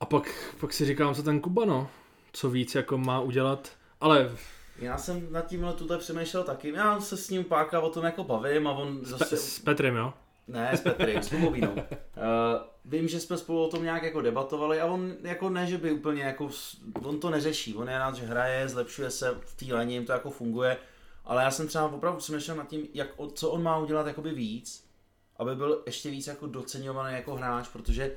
[0.00, 1.90] A pak, pak si říkám, co ten Kuba, no,
[2.32, 4.36] co víc jako má udělat, ale
[4.78, 6.72] Já jsem nad tímhle tuhle přemýšlel taky.
[6.72, 9.36] Já se s ním párkrát o tom jako bavím a on Pe- zase...
[9.36, 10.14] s Petrem, jo?
[10.48, 11.72] Ne, s Petrem, s Kubovínou.
[11.72, 11.80] Uh,
[12.84, 15.92] vím, že jsme spolu o tom nějak jako debatovali a on jako ne, že by
[15.92, 16.50] úplně jako,
[17.02, 20.12] on to neřeší, on je rád, že hraje, zlepšuje se v té léně, jim to
[20.12, 20.76] jako funguje,
[21.24, 24.88] ale já jsem třeba opravdu přemýšlel nad tím, jak, co on má udělat jakoby víc,
[25.36, 28.16] aby byl ještě víc jako doceňovaný jako hráč, protože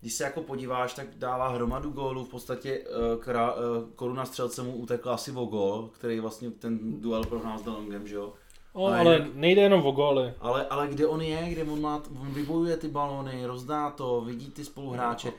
[0.00, 3.60] když se jako podíváš, tak dává hromadu gólů, v podstatě uh, kra, uh,
[3.94, 8.14] koruna střelce mu utekla asi o gól, který vlastně ten duel prohrál s Delongem, že
[8.14, 8.34] jo.
[8.76, 10.34] O, Ale ale jinak- nejde jenom o góly.
[10.40, 14.50] Ale, ale kde on je, kde on, má, on vybojuje ty balony, rozdá to, vidí
[14.50, 15.32] ty spoluhráče.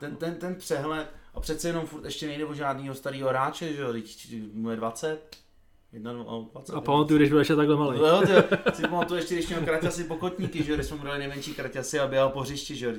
[0.00, 3.82] Ten, ten, ten přehled, a přece jenom furt ještě nejde o žádného starého hráče, že
[3.82, 5.36] jo, teď mu je 20,
[5.92, 6.24] 21,
[6.74, 7.98] A pamatuju, když byl ještě takhle malý.
[7.98, 8.32] No jo, ty,
[8.76, 12.00] si pamatuju ještě, když měl kraťasy pokotníky, že jo, když jsme mu dali nejmenší kraťasy
[12.00, 12.92] a běhal po hřišti, že jo,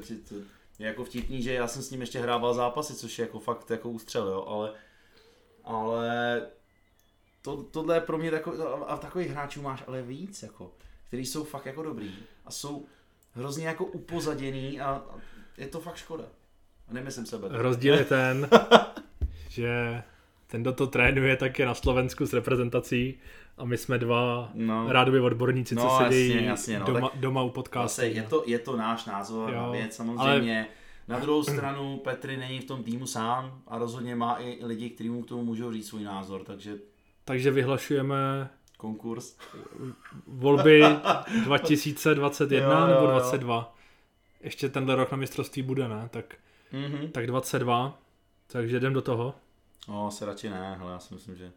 [0.80, 3.70] je jako vtipný, že já jsem s ním ještě hrával zápasy, což je jako fakt
[3.72, 4.72] jako ústřel, jo, ale,
[5.64, 6.42] ale
[7.42, 10.72] to, tohle je pro mě takový, a takových hráčů máš ale víc, jako,
[11.08, 12.12] který jsou fakt jako dobrý
[12.46, 12.86] a jsou
[13.34, 15.16] hrozně jako upozaděný a, a
[15.58, 16.24] je to fakt škoda.
[16.90, 17.48] A nemyslím sebe.
[17.52, 18.50] Rozdíl je ten,
[19.50, 20.04] že
[20.48, 23.20] ten, kdo to trénuje, tak je na Slovensku s reprezentací
[23.58, 24.92] a my jsme dva No.
[24.92, 28.02] rádoby odborníci, co No, sedějí jasně, jasně, no, doma, doma u podcastu.
[28.02, 30.68] Je to, je to náš názor Jo, na věc, samozřejmě.
[31.08, 35.10] Na druhou stranu Petry není v tom týmu sám a rozhodně má i lidi, kteří
[35.10, 36.78] mu k tomu můžou říct svůj názor, takže
[37.30, 39.38] Takže vyhlašujeme konkurs.
[40.28, 40.82] volby
[41.44, 43.12] 2021 Jo, jo, nebo jo.
[43.12, 43.76] 22.
[44.42, 46.10] Ještě tenhle rok na mistrovství bude, ne?
[46.12, 46.36] Tak,
[46.72, 47.12] Mhm.
[47.12, 48.00] tak 22.
[48.48, 49.36] Takže jdem do toho.
[49.88, 51.52] No, asi radši ne, ale já si myslím, že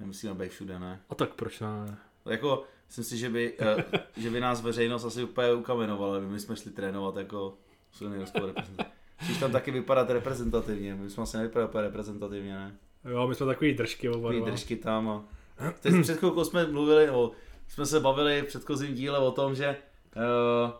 [0.00, 1.00] nemusíme být všude, ne.
[1.10, 1.96] A tak proč ne?
[2.26, 3.84] Jako, myslím si, že by, eh,
[4.16, 7.54] že by nás veřejnost asi úplně ukamenovala, my jsme šli trénovat jako
[7.92, 8.90] seniorskou reprezentaci.
[9.26, 12.76] Když tam taky vypadat reprezentativně, my jsme asi nevypadali úplně reprezentativně, ne.
[13.04, 15.24] Jo, my jsme takový držky oba Takový držky tam a
[15.80, 17.32] teď před chvilkou jsme mluvili, nebo
[17.68, 19.76] jsme se bavili v předchozím díle o tom, že
[20.16, 20.72] uh,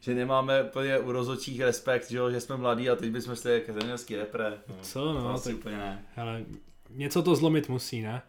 [0.00, 3.52] že nemáme úplně u rozočích respekt, že, jo, že jsme mladí a teď bychom šli
[3.52, 4.58] jako zemědělský repre.
[4.68, 6.06] No, Co, to no, asi tak, úplně ne.
[6.14, 6.44] hele,
[6.90, 8.22] něco to zlomit musí, ne?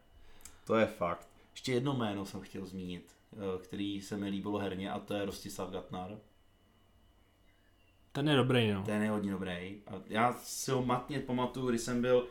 [0.68, 1.28] To je fakt.
[1.54, 5.26] Ještě jedno jméno jsem chtěl zmínit, eh, který se mi líbilo herně a to je
[5.26, 6.18] Rostislav Gatnar.
[8.12, 8.84] Ten je dobrý, no.
[8.84, 9.82] Ten je hodně dobrý.
[9.88, 12.28] A já si ho matně pamatuju, když jsem byl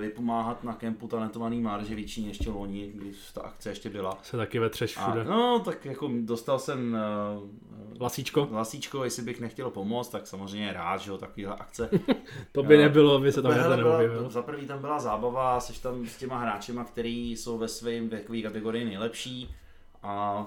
[0.00, 4.18] vypomáhat na kempu talentovaný Márževičí ještě loni, když ta akce ještě byla.
[4.22, 5.24] Se taky vetřeš A, všude.
[5.24, 6.96] no, tak jako dostal jsem
[7.40, 8.48] uh, Lasíčko?
[8.50, 11.90] Lasíčko, jestli bych nechtěl pomoct, tak samozřejmě rád, že jo, takovýhle akce.
[12.52, 16.06] To by nebylo, by se tam Hele, byla, za prvý tam byla zábava, jsi tam
[16.06, 19.54] s těma hráčema, který jsou ve svém věkové kategorii nejlepší
[20.02, 20.46] a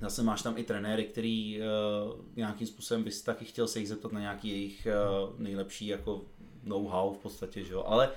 [0.00, 4.12] zase máš tam i trenéry, který uh, nějakým způsobem bys taky chtěl se jich zeptat
[4.12, 6.20] na nějaký jejich uh, nejlepší jako
[6.64, 8.10] know-how v podstatě, že jo, ale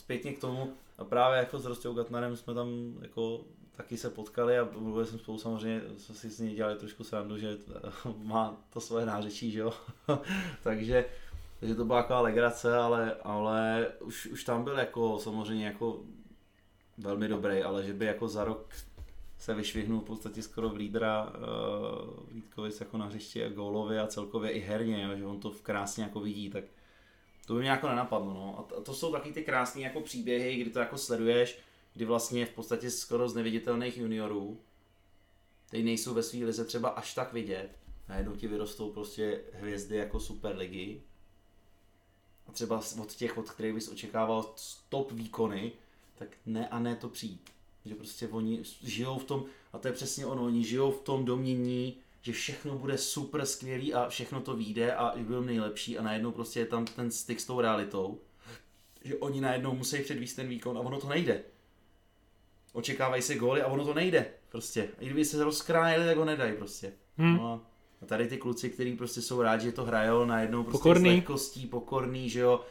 [0.00, 3.40] zpětně k tomu, a právě jako s Rostou Gatnarem jsme tam jako
[3.76, 7.38] taky se potkali a mluvili jsme spolu samozřejmě, jsme si z něj dělali trošku srandu,
[7.38, 7.58] že
[8.22, 9.72] má to svoje nářečí, že jo,
[10.62, 11.04] takže
[11.60, 16.00] takže to byla taková legrace, ale, ale už, už tam byl jako samozřejmě jako
[16.98, 18.74] velmi dobrý, ale že by jako za rok
[19.38, 24.06] se vyšvihnul v podstatě skoro v lídra uh, Vítkovic jako na hřišti a gólově a
[24.06, 26.64] celkově i herně, jo, že on to krásně jako vidí, tak
[27.46, 28.34] to by mě jako nenapadlo.
[28.34, 28.58] No.
[28.58, 31.58] A, to, jsou taky ty krásné jako příběhy, kdy to jako sleduješ,
[31.94, 34.60] kdy vlastně v podstatě skoro z neviditelných juniorů,
[35.70, 37.70] teď nejsou ve své lize třeba až tak vidět,
[38.08, 41.02] najednou ti vyrostou prostě hvězdy jako Superligy,
[42.50, 44.54] a třeba od těch, od kterých bys očekával
[44.88, 45.72] top výkony,
[46.18, 47.50] tak ne a ne to přijít.
[47.84, 51.24] Že prostě oni žijou v tom, a to je přesně ono, oni žijou v tom
[51.24, 56.32] domění, že všechno bude super skvělý a všechno to vyjde a budou nejlepší a najednou
[56.32, 58.20] prostě je tam ten styk s tou realitou,
[59.04, 61.42] že oni najednou musí předvíst ten výkon a ono to nejde.
[62.72, 64.26] Očekávají se góly a ono to nejde.
[64.48, 64.88] Prostě.
[64.98, 66.92] A kdyby se rozkrájeli, tak ho nedají prostě.
[67.16, 67.36] Hmm.
[67.36, 67.62] No
[68.02, 71.10] a tady ty kluci, kteří prostě jsou rádi, že to hrajou najednou prostě pokorný.
[71.10, 72.64] s lehkostí, pokorný, že jo,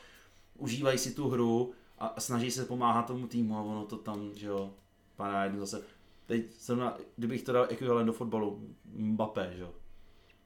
[0.57, 4.47] užívají si tu hru a snaží se pomáhat tomu týmu a ono to tam, že
[4.47, 4.73] jo,
[5.15, 5.85] padá jedno zase.
[6.29, 9.73] Teď jsem na, kdybych to dal ekvivalent do fotbalu, Mbappé, že jo.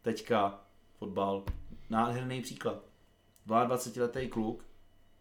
[0.02, 0.62] Teďka
[0.94, 1.44] fotbal,
[1.90, 2.84] nádherný příklad.
[3.48, 4.66] 22-letý kluk,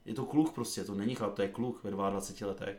[0.04, 2.76] je to kluk prostě, to není chlap, to je kluk ve 22 letech.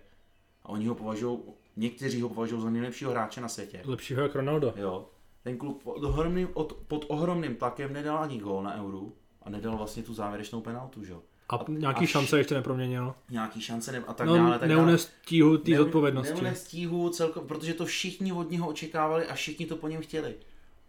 [0.64, 1.40] A oni ho považují,
[1.76, 3.82] někteří ho považují za nejlepšího hráče na světě.
[3.86, 4.74] Lepšího jak Ronaldo.
[4.76, 5.10] Jo.
[5.42, 9.78] Ten kluk pod ohromným, od, pod ohromným tlakem nedal ani gól na euru a nedal
[9.78, 11.22] vlastně tu závěrečnou penaltu, že jo.
[11.54, 13.14] A, a nějaký šance ještě neproměnil.
[13.30, 14.60] Nějaký šance ne, a tak no, dále.
[14.60, 16.34] Tak neunes tíhu té zodpovědnosti.
[16.34, 20.36] Neunes tíhu celko, protože to všichni od něho očekávali a všichni to po něm chtěli.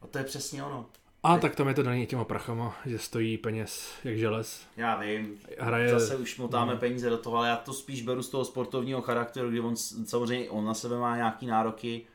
[0.03, 0.87] A to je přesně ono.
[1.23, 4.67] A tak tam je to daný těma prachama, že stojí peněz jak želez.
[4.77, 5.91] Já vím, Hraje...
[5.91, 6.79] zase už motáme no.
[6.79, 10.51] peníze do toho, ale já to spíš beru z toho sportovního charakteru, kdy on samozřejmě
[10.51, 12.07] on na sebe má nějaký nároky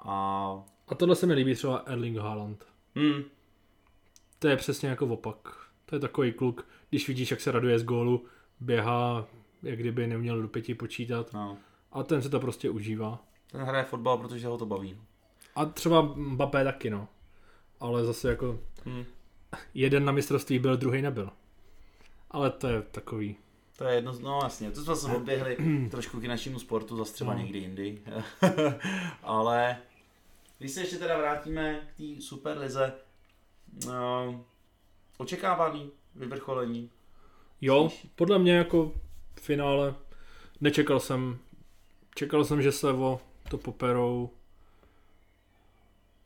[0.00, 0.48] a...
[0.88, 2.64] A tohle se mi líbí třeba Erling Haaland.
[2.94, 3.24] Hmm.
[4.38, 5.36] To je přesně jako opak.
[5.86, 8.24] To je takový kluk, když vidíš, jak se raduje z gólu,
[8.60, 9.26] běhá,
[9.62, 11.32] jak kdyby neměl do pěti počítat.
[11.32, 11.58] No.
[11.92, 13.24] A ten se to prostě užívá.
[13.50, 14.98] Ten hraje fotbal, protože ho to baví.
[15.54, 17.08] A třeba Mbappé taky, no.
[17.80, 19.04] Ale zase jako hmm.
[19.74, 21.30] jeden na mistrovství byl, druhý nebyl.
[22.30, 23.36] Ale to je takový.
[23.76, 25.56] To je jedno, no jasně, to jsme se odběhli
[25.90, 27.40] trošku k našemu sportu, zase třeba no.
[27.40, 28.02] někdy jindy.
[29.22, 29.76] Ale
[30.58, 32.92] když se ještě teda vrátíme k té Superlize,
[33.86, 34.44] no,
[35.18, 36.90] očekávaný vyvrcholení.
[37.60, 38.92] Jo, podle mě jako
[39.34, 39.94] v finále
[40.60, 41.38] nečekal jsem,
[42.14, 44.30] čekal jsem, že se o to poperou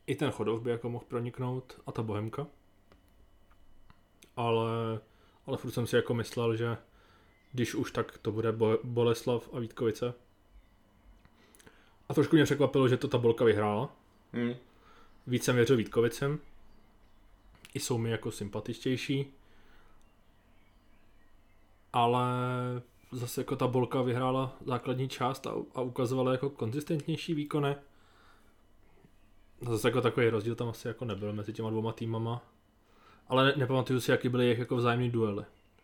[0.07, 2.47] i ten Chodov by jako mohl proniknout a ta Bohemka.
[4.35, 4.99] Ale,
[5.45, 6.77] ale furt jsem si jako myslel, že
[7.51, 10.13] když už tak to bude Bo- Boleslav a Vítkovice.
[12.09, 13.95] A trošku mě překvapilo, že to ta Bolka vyhrála.
[14.33, 14.55] Hmm.
[15.27, 16.39] Víc jsem věřil Vítkovicem.
[17.73, 19.33] I jsou mi jako sympatičtější.
[21.93, 22.23] Ale
[23.11, 27.75] zase jako ta Bolka vyhrála základní část a, a ukazovala jako konzistentnější výkony.
[29.61, 32.43] Zase jako takový rozdíl tam asi jako nebyl mezi těma dvěma týmama.
[33.27, 35.43] Ale ne, nepamatuju si, jaký byly jejich jako vzájemný duely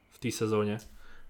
[0.10, 0.78] v té sezóně.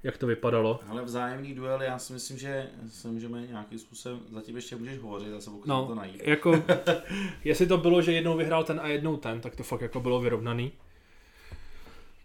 [0.03, 0.79] Jak to vypadalo?
[0.87, 5.27] Ale vzájemný duely, já si myslím, že se můžeme nějakým způsobem, zatím ještě můžeš hovořit,
[5.27, 6.21] já se pokusím no, to najít.
[6.23, 6.63] Jako,
[7.43, 10.21] jestli to bylo, že jednou vyhrál ten a jednou ten, tak to fakt jako bylo
[10.21, 10.71] vyrovnaný.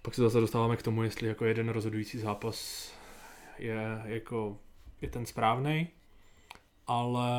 [0.03, 2.91] Pak se zase dostáváme k tomu, jestli jako jeden rozhodující zápas
[3.59, 4.59] je jako
[5.01, 5.89] je ten správný,
[6.87, 7.31] ale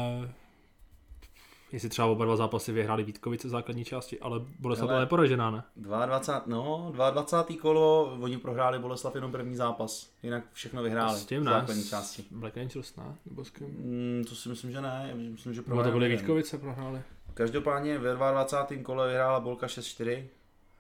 [1.71, 5.63] jestli třeba oba dva zápasy vyhráli Vítkovice v základní části, ale Boleslav byla neporažená, ne?
[5.76, 7.62] 22, no, 22.
[7.62, 12.26] kolo, oni prohráli Boleslav jenom první zápas, jinak všechno vyhráli s tím, v základní části.
[12.32, 13.04] Black Angels, ne?
[13.26, 13.67] Nebo s kým?
[13.67, 15.91] Mm, to si myslím, že ne, myslím, že prohráli.
[15.91, 17.02] to byly Vítkovice prohráli.
[17.34, 18.84] Každopádně ve 22.
[18.84, 20.23] kole vyhrála Bolka 6-4.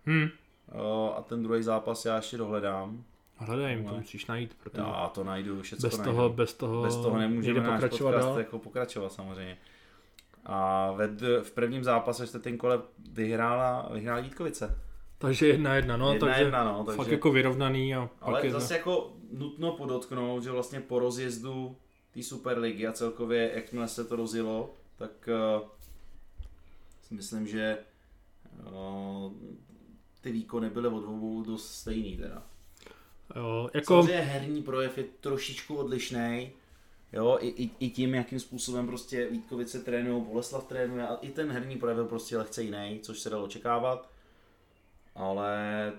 [0.05, 0.27] Hmm.
[0.71, 3.03] O, a ten druhý zápas já ještě dohledám.
[3.37, 6.35] Hledej, to musíš najít, protože já to najdu, všechno bez toho, najdu.
[6.35, 8.39] bez toho, bez toho nemůžeme náš pokračovat podcast dál.
[8.39, 9.57] jako pokračovat samozřejmě.
[10.45, 14.79] A ved, v prvním zápase čtvrtým kole vyhrála, vyhrála Vítkovice.
[15.17, 17.95] Takže jedna jedna, no, jedna, takže jedna, no, takže fakt jako vyrovnaný.
[17.95, 21.77] A ale pak je zase jako nutno podotknout, že vlastně po rozjezdu
[22.13, 25.29] té Superligy a celkově, jakmile se to rozjelo, tak
[25.61, 25.67] uh,
[27.01, 27.77] si myslím, že
[28.71, 29.31] uh,
[30.23, 32.43] ty výkony byly od dvou dost stejný teda.
[33.35, 33.93] Jo, jako...
[33.93, 36.51] Samozřejmě herní projev je trošičku odlišný,
[37.13, 41.51] Jo, i, i, i, tím, jakým způsobem prostě Vítkovice trénují, Boleslav trénuje a i ten
[41.51, 44.09] herní projev byl prostě lehce jiný, což se dalo očekávat.
[45.15, 45.93] Ale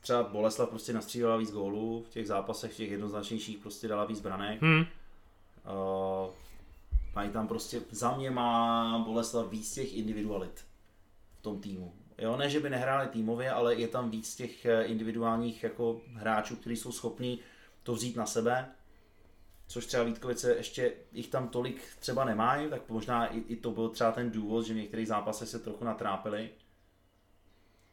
[0.00, 4.20] třeba Boleslav prostě nastřílela víc gólů v těch zápasech, v těch jednoznačnějších prostě dala víc
[4.20, 4.62] branek.
[4.62, 4.80] Hmm.
[4.80, 6.30] Uh,
[7.14, 10.64] mají tam prostě, za mě má Boleslav víc těch individualit
[11.38, 11.92] v tom týmu.
[12.18, 16.56] Jo, ne, že by nehráli týmově, ale je tam víc těch eh, individuálních jako hráčů,
[16.56, 17.40] kteří jsou schopní
[17.82, 18.68] to vzít na sebe
[19.66, 23.88] což třeba Vítkovice ještě jich tam tolik třeba nemají, tak možná i, i to byl
[23.88, 26.50] třeba ten důvod, že v některých zápasech se trochu natrápili.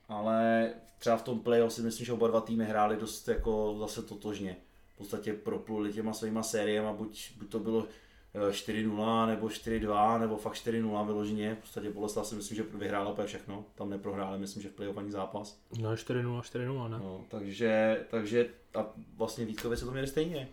[0.07, 0.69] Ale
[0.99, 4.57] třeba v tom playoff si myslím, že oba dva týmy hráli dost jako zase totožně.
[4.93, 7.87] V podstatě propluli těma svýma sériemi, buď, buď to bylo
[8.35, 11.55] 4-0 nebo 4-2 nebo fakt 4-0 vyloženě.
[11.55, 13.65] V podstatě Boleslav si myslím, že vyhrála úplně všechno.
[13.75, 15.59] Tam neprohráli, myslím, že v playoff ani zápas.
[15.79, 16.97] No 4-0, 4-0, ne?
[16.97, 18.85] No, takže, takže a
[19.17, 20.47] vlastně Vítkovi se to měli stejně.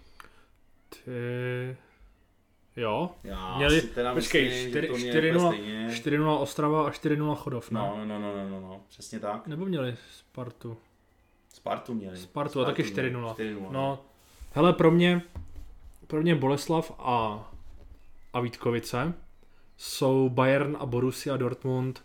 [0.88, 1.10] Ty...
[2.76, 3.10] Jo?
[3.24, 6.18] Já Měli, teda počkej, myslím, že to 4, měli 4-0, úplně stejně.
[6.18, 7.80] 4-0 Ostrava a 4-0 Chodov, ne?
[7.80, 9.46] No, no, no, no, no, no, no, přesně tak.
[9.46, 10.76] Nebo měli Spartu?
[11.54, 12.16] Spartu měli.
[12.16, 13.14] Spartu a taky měli.
[13.14, 13.34] 4:0.
[13.34, 13.70] 4-0.
[13.70, 14.04] No,
[14.52, 15.22] hele, pro mě,
[16.06, 17.46] pro mě Boleslav a,
[18.32, 19.14] a Vítkovice
[19.76, 22.04] jsou Bayern a Borussia Dortmund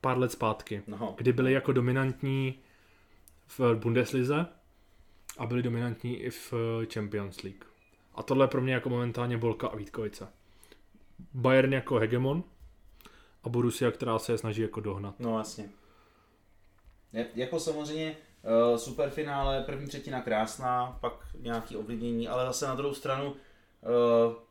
[0.00, 1.14] pár let zpátky, no.
[1.18, 2.58] kdy byli jako dominantní
[3.46, 4.46] v Bundeslize
[5.38, 6.52] a byli dominantní i v
[6.94, 7.64] Champions League.
[8.14, 10.28] A tohle je pro mě jako momentálně Bolka a Vítkovice.
[11.34, 12.44] Bayern jako hegemon
[13.44, 15.20] a Borussia, která se je snaží jako dohnat.
[15.20, 15.68] No jasně.
[17.12, 22.94] Je, jako samozřejmě uh, superfinále, první třetina krásná, pak nějaký ovlivnění, ale zase na druhou
[22.94, 24.45] stranu uh,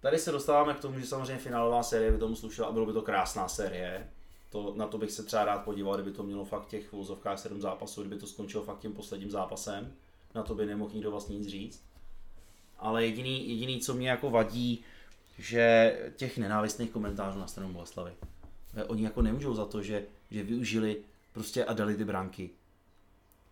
[0.00, 2.92] tady se dostáváme k tomu, že samozřejmě finálová série by tomu slušela a bylo by
[2.92, 4.08] to krásná série.
[4.50, 7.38] To, na to bych se třeba rád podíval, kdyby to mělo fakt těch v úzovkách
[7.38, 9.92] 7 zápasů, kdyby to skončilo fakt tím posledním zápasem.
[10.34, 11.84] Na to by nemohl nikdo vlastně nic říct.
[12.78, 14.84] Ale jediný, jediný co mě jako vadí,
[15.38, 18.12] že těch nenávistných komentářů na stranu Boleslavy.
[18.86, 20.96] Oni jako nemůžou za to, že, že využili
[21.32, 22.50] prostě a dali ty branky.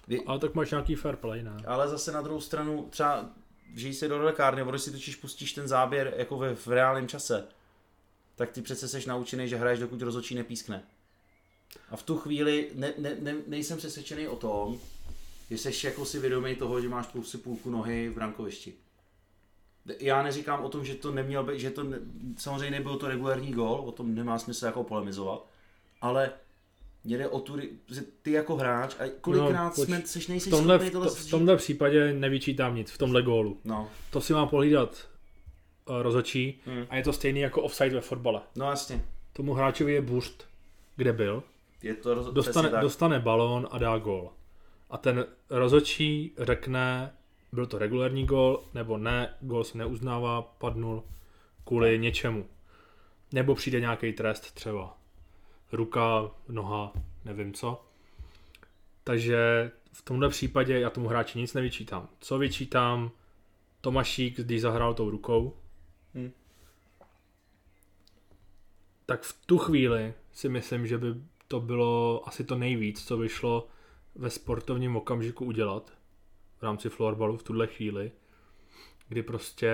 [0.08, 1.56] Vy, Ale tak máš nějaký fair play, ne?
[1.66, 3.30] ale zase na druhou stranu třeba
[3.74, 7.08] žij si do lekárny, nebo když si totiž pustíš ten záběr jako ve, v reálném
[7.08, 7.48] čase,
[8.36, 10.82] tak ty přece seš naučený, že hraješ, dokud rozhodčí nepískne.
[11.90, 14.80] A v tu chvíli ne, ne, ne, nejsem přesvědčený o tom,
[15.50, 18.74] že seš jako si vědomý toho, že máš prostě půlku nohy v brankovišti.
[20.00, 21.98] Já neříkám o tom, že to neměl být, že to ne,
[22.36, 25.46] samozřejmě nebyl to regulární gol, o tom nemá smysl jako polemizovat,
[26.00, 26.32] ale
[27.04, 27.56] mě jde o tu,
[27.88, 30.92] že ty jako hráč a kolikrát No, poč- jsme, seš V nejsi tomhle, schopný v,
[30.92, 33.60] tohle to, v tomhle případě nevyčítám nic, v tomhle gólu.
[33.64, 35.08] No, To si má pohlídat
[35.88, 36.86] uh, rozočí Hmm.
[36.90, 38.40] a je to stejný jako offside ve fotbale.
[38.56, 39.04] no jasně.
[39.32, 40.48] Tomu hráčovi je burst,
[40.96, 41.42] kde byl,
[41.82, 42.26] Je to roz...
[42.26, 44.30] dostane, dostane balón a dá gól.
[44.90, 47.12] A ten rozočí řekne,
[47.52, 51.02] byl to regulární gól, nebo ne, gól se neuznává, padnul
[51.64, 52.46] kvůli něčemu.
[53.32, 54.97] Nebo přijde nějaký trest třeba.
[55.72, 56.92] Ruka, noha,
[57.24, 57.84] nevím co.
[59.04, 62.08] Takže v tomhle případě já tomu hráči nic nevyčítám.
[62.20, 63.10] Co vyčítám?
[63.80, 65.56] Tomašík, když zahrál tou rukou,
[66.14, 66.30] Hm.
[69.06, 71.06] tak v tu chvíli si myslím, že by
[71.48, 73.68] to bylo asi to nejvíc, co by šlo
[74.14, 75.92] ve sportovním okamžiku udělat
[76.58, 78.12] v rámci florbalu v tuhle chvíli,
[79.08, 79.70] kdy prostě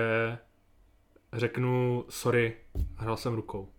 [1.33, 2.57] řeknu sorry,
[2.95, 3.69] hrál jsem rukou.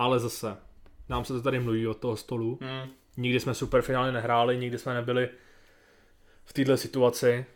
[0.00, 0.56] Ale zase,
[1.08, 2.90] nám se to tady mluví od toho stolu, Hmm.
[3.16, 5.28] nikdy jsme superfinále nehráli, nikdy jsme nebyli
[6.44, 7.46] v této situaci,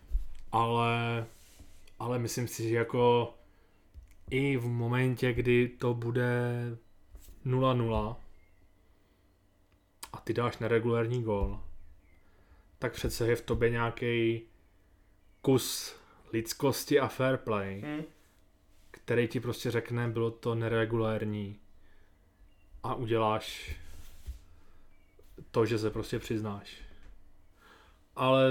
[0.53, 1.27] ale,
[1.99, 3.35] ale myslím si, že jako
[4.31, 6.53] i v momentě, kdy to bude
[7.47, 8.17] 0-0
[10.13, 11.61] a ty dáš neregulární gól,
[12.79, 14.43] tak přece je v tobě nějaký
[15.43, 15.97] kus
[16.33, 18.03] lidskosti a fair play, Hmm.
[18.91, 21.59] který ti prostě řekne, bylo to neregulární
[22.85, 23.77] a uděláš
[25.51, 26.77] to, že se prostě přiznáš.
[28.17, 28.51] Ale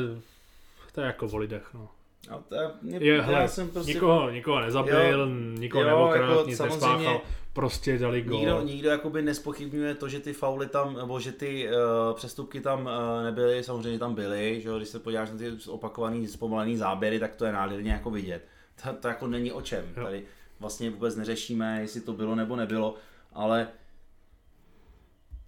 [0.91, 1.89] to je jako o lidech, no.
[2.29, 3.93] A to je, mě, Je, já hele, jsem prostě...
[3.93, 5.25] nikoho, nikoho nezabil, Jo,
[5.59, 7.21] nikoho jo, neokradl, jako nic nespáchal,
[7.53, 8.39] prostě dali gól.
[8.39, 12.85] Nikdo, nikdo jakoby nespochybňuje to, že ty fauly tam, nebo že ty uh, přestupky tam
[12.85, 17.19] uh, nebyly, samozřejmě tam byly, že jo, když se podíváš na ty opakovaný, zpomalený záběry,
[17.19, 18.47] tak to je nádherně jako vidět.
[18.83, 19.85] To, to jako není o čem.
[19.97, 20.03] Jo.
[20.03, 20.23] Tady
[20.59, 22.95] vlastně vůbec neřešíme, jestli to bylo nebo nebylo,
[23.33, 23.67] ale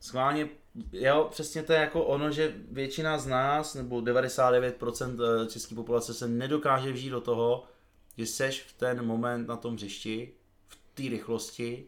[0.05, 0.49] schválně,
[0.91, 6.27] jo, přesně to je jako ono, že většina z nás, nebo 99% české populace se
[6.27, 7.63] nedokáže vžít do toho,
[8.17, 10.33] že seš v ten moment na tom hřišti,
[10.67, 11.87] v té rychlosti,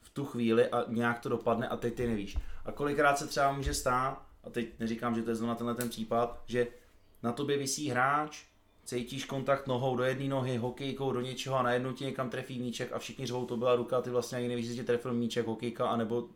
[0.00, 2.38] v tu chvíli a nějak to dopadne a teď ty nevíš.
[2.64, 5.88] A kolikrát se třeba může stát, a teď neříkám, že to je zrovna tenhle ten
[5.88, 6.66] případ, že
[7.22, 8.44] na tobě visí hráč,
[8.84, 12.92] cítíš kontakt nohou do jedné nohy, hokejkou do něčeho a najednou ti někam trefí míček
[12.92, 15.88] a všichni řvou, to byla ruka, ty vlastně ani nevíš, jestli tě trefil míček, hokejka,
[15.88, 16.28] anebo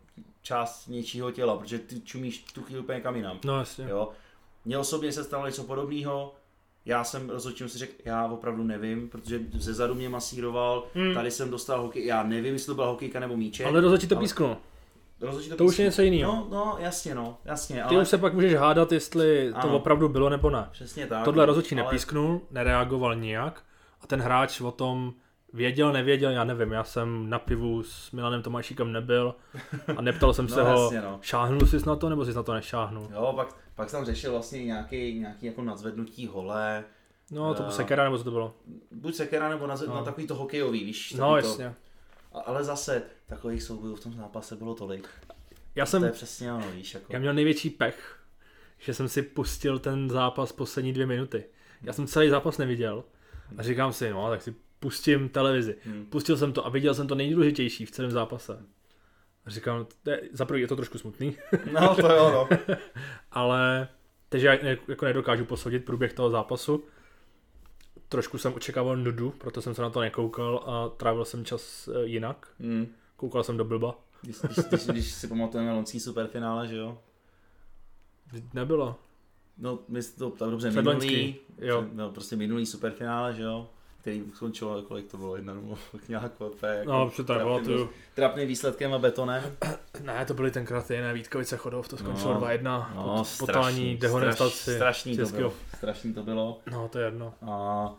[0.43, 3.39] část něčího těla, protože ty čumíš tu chvíli úplně kam jinam.
[3.45, 3.87] No jasně.
[3.91, 4.09] Jo.
[4.65, 6.35] Mně osobně se stalo něco podobného.
[6.85, 11.15] Já jsem rozhodčím si řekl, já opravdu nevím, protože ze zadu mě masíroval, Hmm.
[11.15, 13.67] tady jsem dostal hokej, já nevím, jestli to byla hokejka nebo míček.
[13.67, 14.57] Ale rozhodčí to písknul.
[15.21, 15.83] Rozhodčí To už písknul.
[15.85, 16.33] je něco jiného.
[16.33, 19.77] No, no, jasně, no, jasně, Ty ale už se pak můžeš hádat, jestli to Ano.
[19.77, 20.69] opravdu bylo nebo ne.
[20.73, 21.25] přesně tak.
[21.25, 23.63] Tohle rozhodčí ale- nepísknul, nereagoval nijak
[24.01, 25.15] a ten hráč o tom
[25.57, 29.35] věděl, nevěděl, já nevím, já jsem na pivu s Milanem Tomášíkem nebyl
[29.97, 31.19] a neptal jsem se No, ho, jasně, no.
[31.23, 33.09] šáhnul jsi na to nebo jsi na to nešáhnul?
[33.13, 36.85] Jo, pak, pak jsem řešil vlastně nějaký, nějaký jako nadzvednutí hole,
[37.31, 38.55] No, to Eh, sekera, nebo co to bylo?
[38.91, 39.95] buď sekera nebo na, No.
[39.95, 41.13] na takový to hokejový, víš?
[41.13, 41.75] No, to, jasně.
[42.33, 45.09] A- Ale zase, takových soubojů v tom zápase bylo tolik.
[45.75, 47.13] Já To jsem, je přesně ono, víš, jako.
[47.13, 48.19] já měl největší pech,
[48.79, 51.45] že jsem si pustil ten zápas poslední dvě minuty.
[51.83, 53.05] Já jsem celý zápas neviděl
[53.59, 55.77] a říkám si, no, tak si pustím televizi.
[55.85, 56.07] Hmm.
[56.07, 58.65] Pustil jsem to a viděl jsem to nejdůležitější v celém zápase.
[59.45, 61.37] A říkám, je, za prvý je to trošku smutný,
[61.73, 62.59] No, to jo, no.
[63.31, 63.89] ale
[64.29, 66.85] takže já ne, jako nedokážu posoudit průběh toho zápasu.
[68.09, 72.07] Trošku jsem očekával nudu, proto jsem se na to nekoukal a trávil jsem čas eh,
[72.07, 72.49] jinak.
[72.61, 72.87] Hmm.
[73.17, 73.99] Koukal jsem do blba.
[74.23, 76.99] Když, když, když, když, si pamatujeme loňský superfinále, že jo?
[78.55, 78.97] Nebylo.
[79.59, 81.87] No, my to tak dobře Předloňský, minulý, jo.
[81.93, 83.71] no, prostě minulý superfinále, že jo?
[84.07, 85.79] Který skončilo, kolik to bylo, jedna nebo
[86.09, 87.89] nějak úplně jako No, trapným-.
[88.15, 89.57] Trapným výsledkem a betonem.
[90.03, 92.95] Ne, to byly tenkrát jiné Vítkovice Chodov, to skončilo No, 2-1.
[92.95, 94.57] No, po, potání, dehonestaci.
[94.59, 95.53] straš, strašný to bylo.
[95.77, 96.61] Strašný to bylo.
[96.71, 97.35] No, to je jedno.
[97.43, 97.95] A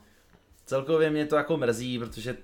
[0.65, 2.37] celkově mě to jako mrzí, protože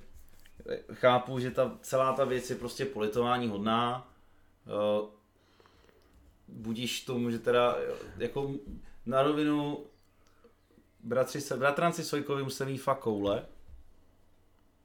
[0.94, 4.10] chápu, že ta celá ta věc je prostě politování hodná.
[6.48, 7.76] Budíš tomu, že teda
[8.18, 8.52] jako
[9.06, 9.80] na rovinu
[11.04, 13.46] bratři, se- bratranci Sojkovi museli mít fakt koule,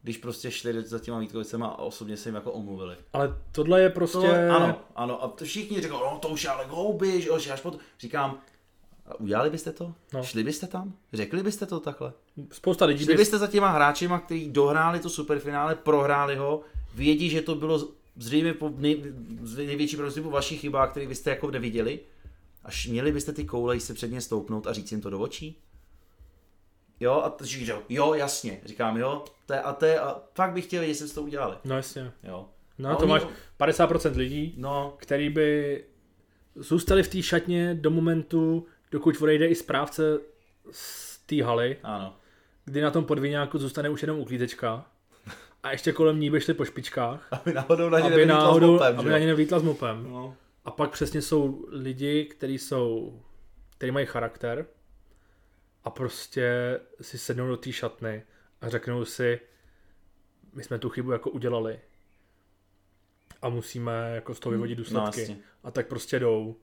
[0.02, 2.96] když prostě šli za těma Vítkovicema a osobně se jim jako omluvili.
[3.12, 4.18] Ale tohle je prostě...
[4.18, 7.52] To, ano, ano, a to všichni říkali, no to už je ale houby, že že
[7.52, 7.80] až potom.
[8.00, 8.40] Říkám,
[9.06, 9.94] a udělali byste to?
[10.14, 10.22] No.
[10.22, 10.92] Šli byste tam?
[11.12, 12.12] Řekli byste to takhle?
[12.52, 13.18] Spousta lidí Šli by...
[13.18, 16.60] byste za těma hráčima, kteří dohráli to superfinále, prohráli ho,
[16.94, 19.02] vědí, že to bylo zřejmě po nej,
[19.56, 22.00] největší pravděpodobně po vašich chybách, které byste jako neviděli,
[22.64, 25.58] až měli byste ty koule se před ně stoupnout a říct jim to do očí?
[27.00, 30.52] Jo, a to říkal, jo, jasně, říkám, jo, to je, a to je, a fakt
[30.52, 31.56] bych chtěl, jestli jste to udělali.
[31.64, 32.12] No jasně.
[32.22, 32.48] Jo.
[32.78, 33.22] No A to oni- máš
[33.58, 35.84] 50% lidí, No, který by
[36.54, 40.18] zůstali v té šatně do momentu, dokud odejde i správce
[40.70, 42.16] z té haly, ano.
[42.64, 44.86] kdy na tom podviňáku zůstane už jenom uklízečka
[45.62, 48.44] a ještě kolem ní by šli po špičkách, Aby náhodou na ně aby nevylítla s
[48.44, 50.04] náhodou, mopem, aby na ně nevlítla s mopem.
[50.10, 50.36] No.
[50.64, 53.18] A pak přesně jsou lidi, kteří jsou,
[53.78, 54.66] kteří mají charakter
[55.84, 58.22] a prostě si sednou do té šatny
[58.60, 59.40] a řeknou si,
[60.52, 61.80] my jsme tu chybu jako udělali
[63.42, 65.20] a musíme jako z toho vyvodit No, důsledky.
[65.20, 65.36] jasně.
[65.64, 66.56] a tak prostě jdou.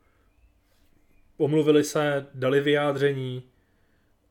[1.38, 3.44] Omluvili se, dali vyjádření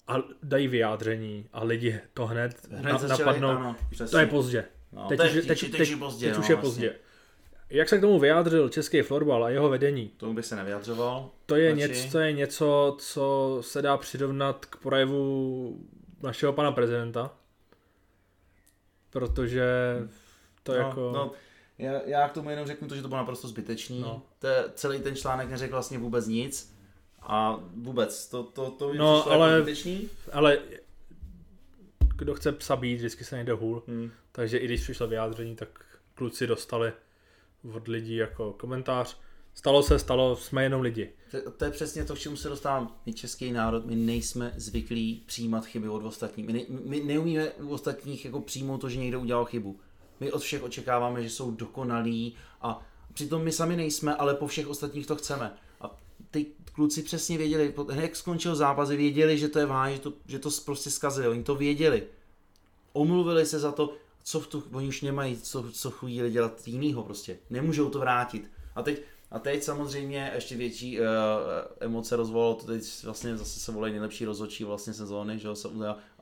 [0.09, 3.49] a dají vyjádření a lidi to hned, Hned na, napadnou.
[3.49, 4.11] ano, přesně.
[4.13, 4.65] to je pozdě.
[4.93, 6.55] No, teď, teď, už, je- teď, teď, teď, teď, je pozdě, teď no, už je
[6.55, 6.71] vlastně.
[6.71, 6.99] pozdě.
[7.75, 10.09] Jak se k tomu vyjádřil český florbal a jeho vedení?
[10.09, 11.31] Tomu bych se nevyjadřoval.
[11.47, 15.79] To je, něco, to je něco, co se dá přirovnat k projevu
[16.23, 17.35] našeho pana prezidenta.
[19.11, 19.65] Protože
[20.63, 21.13] to no, jako...
[21.15, 21.33] No,
[21.79, 24.01] já, já k tomu jenom řeknu to, že to bylo naprosto zbytečný.
[24.01, 24.23] No.
[24.39, 26.75] To je, celý ten článek neřekl vlastně vůbec nic.
[27.23, 30.09] A vůbec, to, to, to mi No, přišlo ale- jako zbytečný.
[30.33, 30.59] Ale
[32.17, 33.83] kdo chce psa být, vždycky se najde hůl.
[33.87, 34.11] Hmm.
[34.33, 35.69] Takže i když přišlo vyjádření, tak
[36.15, 36.93] kluci dostali
[37.73, 39.19] od lidí jako komentář.
[39.55, 41.13] Stalo se, stalo, jsme jenom lidi.
[41.31, 42.97] To, to je přesně to, k čemu se dostávám.
[43.07, 46.47] My český národ, my nejsme zvyklí přijímat chyby od ostatních.
[46.47, 49.81] My, ne, my neumíme u ostatních jako přijmout to, že někdo udělal chybu.
[50.21, 54.69] My od všech očekáváme, že jsou dokonalí a přitom my sami nejsme, ale po všech
[54.69, 55.53] ostatních to chceme.
[55.81, 55.99] A
[56.31, 60.39] ty kluci přesně věděli, jak skončil zápas, věděli, že to je vážně, že to, že
[60.39, 62.03] to prostě zkazili, oni to věděli.
[62.93, 63.93] Omluvili se za to,
[64.25, 67.39] co v tu, oni už nemají co, co chvíli dělat jinýho prostě.
[67.51, 68.51] Nemůžou to vrátit.
[68.75, 71.07] A teď, a teď samozřejmě ještě větší uh,
[71.81, 75.55] emoce rozvolalo, to teď vlastně zase se volají nejlepší rozhodčí vlastně sezóny, že jo,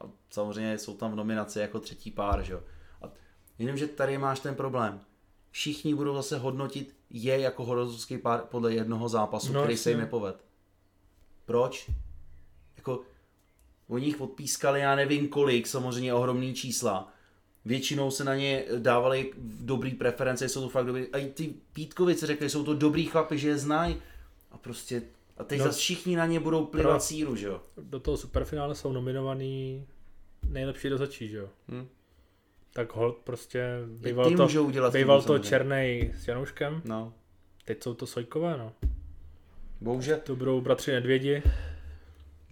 [0.00, 2.62] a samozřejmě jsou tam v nominaci jako třetí pár, že jo.
[3.02, 3.06] A
[3.58, 5.00] jenomže tady máš ten problém.
[5.50, 9.98] Všichni budou zase hodnotit je jako horozovský pár podle jednoho zápasu, No, který se jim
[9.98, 10.44] nepoved.
[11.44, 11.90] Proč?
[12.76, 13.02] Jako,
[13.88, 17.11] oni jich odpískali já nevím kolik, samozřejmě ohromný čísla.
[17.64, 21.06] Většinou se na ně dávali dobrý preference, jsou to fakt dobrý.
[21.12, 23.96] A i ty Pítkovice řekli, jsou to dobrý chlapi, že je znají.
[24.50, 25.02] A prostě,
[25.38, 25.64] a teď No.
[25.64, 27.60] zase všichni na ně budou plivat Pro- síru, že jo.
[27.82, 29.86] Do toho superfinále jsou nominovaný
[30.48, 31.48] nejlepší rozhodčí, že jo?
[31.68, 31.86] Hm.
[32.72, 33.64] Tak hold prostě
[34.02, 35.38] Ty býval to, můžou udělat býval to.
[35.38, 37.12] Černej s Janouškem, No,
[37.64, 38.72] teď jsou to Sojkové, no.
[39.80, 41.42] bohužel, To budou bratři Nedvědi,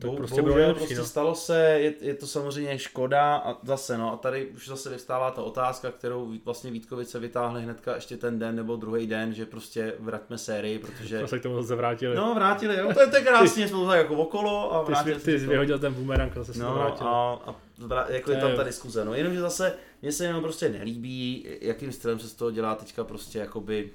[0.01, 1.05] tak Bou, prostě bohužel nejlepší, prostě no.
[1.05, 5.31] stalo se, je, je, to samozřejmě škoda a zase no, a tady už zase vystává
[5.31, 9.95] ta otázka, kterou vlastně Vítkovice vytáhli hnedka ještě ten den nebo druhý den, že prostě
[9.99, 11.19] vraťme sérii, protože...
[11.19, 12.17] Jsme se k tomu zase vrátili.
[12.17, 14.87] No, vrátili, jo, to je, to je krásně, jsme to tak jako okolo a ty
[14.87, 17.07] jsi, vrátili ty jsi vyhodil ten boomerang a zase No vrátil.
[17.07, 17.55] a, a
[17.87, 21.93] vrá- jako je tam ta diskuze, no jenomže zase mně se jenom prostě nelíbí, jakým
[21.93, 23.91] stylem se z toho dělá teďka prostě jakoby,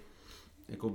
[0.70, 0.92] jako,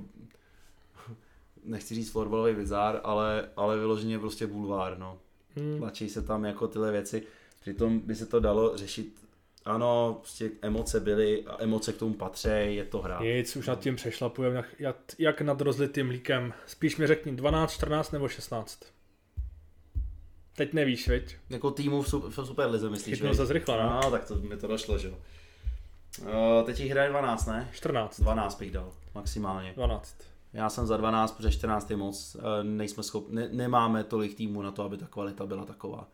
[1.71, 5.19] nechci říct florbalový bizár, ale, ale vyloženě prostě bulvár, no.
[5.57, 5.79] Hmm.
[5.79, 7.23] tlačí se tam jako tyhle věci.
[7.61, 9.21] Přitom by se to dalo řešit,
[9.65, 13.21] ano, prostě emoce byly a emoce k tomu patří, je to hra.
[13.23, 16.53] Nic, už nad tím přešlapujeme, jak, jak, jak nad rozlitým mlíkem.
[16.67, 18.81] Spíš mi řekni 12, 14 nebo 16.
[20.57, 21.37] Teď nevíš, veď?
[21.51, 23.37] Jako týmu v, v Superlize, myslíš, Chytnul viď?
[23.37, 24.01] se zrychla, no.
[24.05, 25.19] No, tak to mi to došlo, že jo.
[26.21, 27.69] Uh, teď jich hraje 12, ne?
[27.73, 28.21] 14.
[28.21, 29.73] 12 bych dal, maximálně.
[29.77, 30.30] 12.
[30.53, 34.63] Já jsem za 12, protože 14 je moc, eh, nejsme schopni, ne, nemáme tolik týmů
[34.63, 36.09] na to, aby ta kvalita byla taková.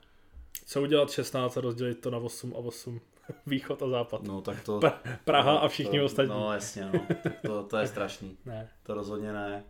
[0.66, 3.00] Co udělat 16 a rozdělit to na 8 a 8?
[3.46, 4.22] Východ a západ.
[4.22, 4.78] No tak to...
[4.80, 6.30] Pra- Praha a všichni to, ostatní.
[6.34, 7.06] No jasně, no.
[7.46, 8.36] To, to je strašný.
[8.46, 8.68] Ne.
[8.82, 9.64] To rozhodně ne.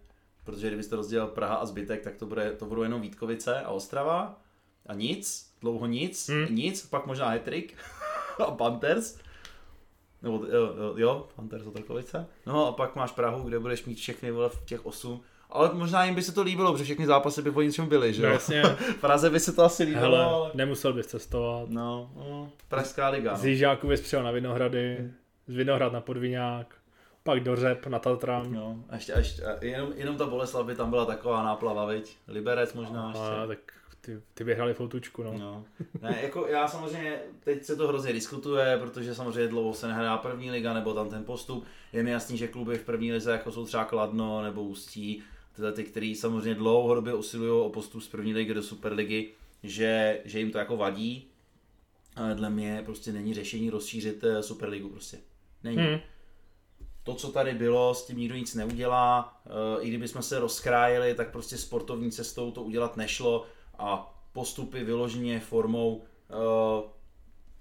[0.45, 4.39] Protože kdybyste rozdělil Praha a zbytek, tak to, bude, to budou jenom Vítkovice a Ostrava
[4.87, 6.55] a nic, dlouho nic, Hmm.
[6.55, 7.75] nic, pak možná Hetrik
[8.47, 9.19] a Panthers.
[10.27, 12.27] Nebo jo, jo, jo Panthers Otrokovice.
[12.47, 15.21] No a pak máš Prahu, kde budeš mít všechny vole v těch 8.
[15.51, 18.23] Ale možná jim by se to líbilo, protože všechny zápasy by po něčem byly, že
[18.23, 18.35] No jo?
[18.35, 18.63] jasně.
[18.63, 20.51] V Praze by se to asi líbilo, Hele, ale...
[20.55, 21.69] nemusel bys cestovat.
[21.69, 23.37] No, no, Pražská liga.
[23.37, 23.49] Z No.
[23.49, 25.11] Jižáku bys přijel na Vinohrady,
[25.47, 26.75] z Vinohrad na Podviňák,
[27.23, 28.53] pak do Řep na Tatran.
[28.53, 31.85] No, a ještě, a ještě a jenom, jenom ta Boleslav by tam byla taková náplava,
[31.87, 32.17] viď?
[32.29, 33.25] Liberec možná ještě.
[33.43, 33.59] A, tak
[34.07, 35.33] ty, ty vyhrali foutučku, no.
[35.39, 35.65] No.
[36.03, 40.51] Ne, jako já samozřejmě, teď se to hrozně diskutuje, protože samozřejmě dlouho se nehrá první
[40.51, 41.65] liga nebo tam ten postup.
[41.93, 45.73] Je mi jasný, že kluby v první lize jako jsou třeba Kladno nebo Ústí, tyhle
[45.73, 49.33] ty, který samozřejmě dlouhodobě usilují o postup z první ligy do Superligy,
[49.63, 51.29] že, že jim to jako vadí.
[52.17, 55.19] Ale dle mě prostě není řešení rozšířit eh, Superligu prostě.
[55.65, 55.79] Není.
[55.79, 55.99] Hmm.
[57.03, 59.41] To, co tady bylo, s tím nikdo nic neudělá.
[59.47, 63.47] Eh, I kdybychom se rozkrájeli, tak prostě sportovní cestou to udělat nešlo
[63.79, 66.05] a postupy vyloženě formou uh,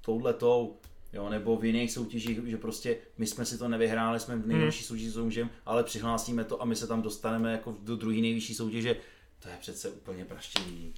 [0.01, 0.77] touhletou,
[1.13, 4.83] jo, nebo v jiných soutěžích, že prostě my jsme si to nevyhráli, jsme v nejvyšší
[4.83, 8.95] soutěži soutěžem, ale přihlásíme to a my se tam dostaneme jako do druhé nejvyšší soutěže,
[9.39, 10.93] to je přece úplně praštění.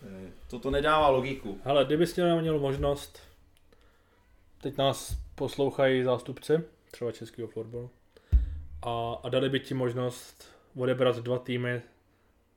[0.00, 1.58] To, je- to, to nedává logiku.
[1.64, 3.18] Hele, kdybys měl, měl možnost,
[4.60, 6.60] teď nás poslouchají zástupci,
[6.90, 7.90] třeba českého florbalu,
[8.82, 11.82] a, a dali by ti možnost odebrat dva týmy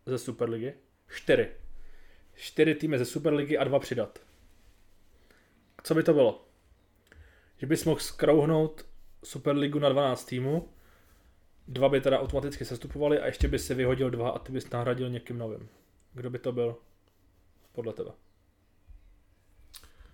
[0.05, 0.73] ze Superligy.
[1.15, 1.47] Čtyři.
[2.35, 4.19] Čtyři týmy ze Superligy a dva přidat.
[5.83, 6.45] Co by to bylo?
[7.57, 8.85] Že bys mohl skrouhnout
[9.23, 10.69] Superligu na 12 týmů,
[11.67, 15.09] dva by teda automaticky sestupovali a ještě by si vyhodil dva a ty bys nahradil
[15.09, 15.69] někým novým.
[16.13, 16.75] Kdo by to byl?
[17.71, 18.11] Podle tebe.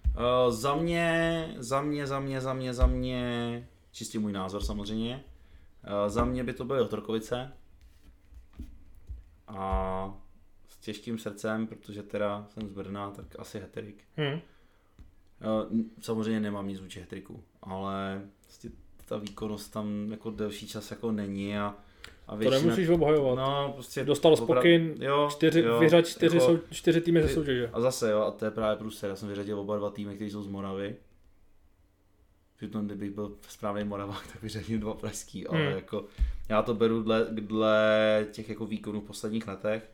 [0.05, 5.23] Uh, za mě, za mě, za mě, za mě, za mě, čistě můj názor samozřejmě,
[5.83, 7.53] uh, za mě by to byly Otrokovice
[9.47, 10.20] a
[10.81, 14.03] těžkým srdcem, protože teda jsem z Brna, tak asi Heterik.
[14.17, 14.39] Hmm.
[16.01, 18.69] Samozřejmě nemám nic vůči Heteriku, ale prostě
[19.05, 21.75] ta výkonnost tam jako delší čas jako není a,
[22.27, 23.35] a To většina, nemusíš obhajovat.
[23.35, 27.29] No, prostě Dostal opra- pokyn, jo, čtyři, jo, vyřad čtyři, jako- sou, čtyři týmy ze
[27.29, 27.69] soutěže.
[27.73, 29.09] a zase jo, a to je právě průser.
[29.09, 30.95] Já jsem vyřadil oba dva týmy, kteří jsou z Moravy.
[32.57, 35.75] Přitom, kdybych byl správný Moravák, tak vyřadil dva pražský, ale Hmm.
[35.75, 36.05] jako
[36.49, 39.91] já to beru dle, dle těch jako výkonů v posledních letech.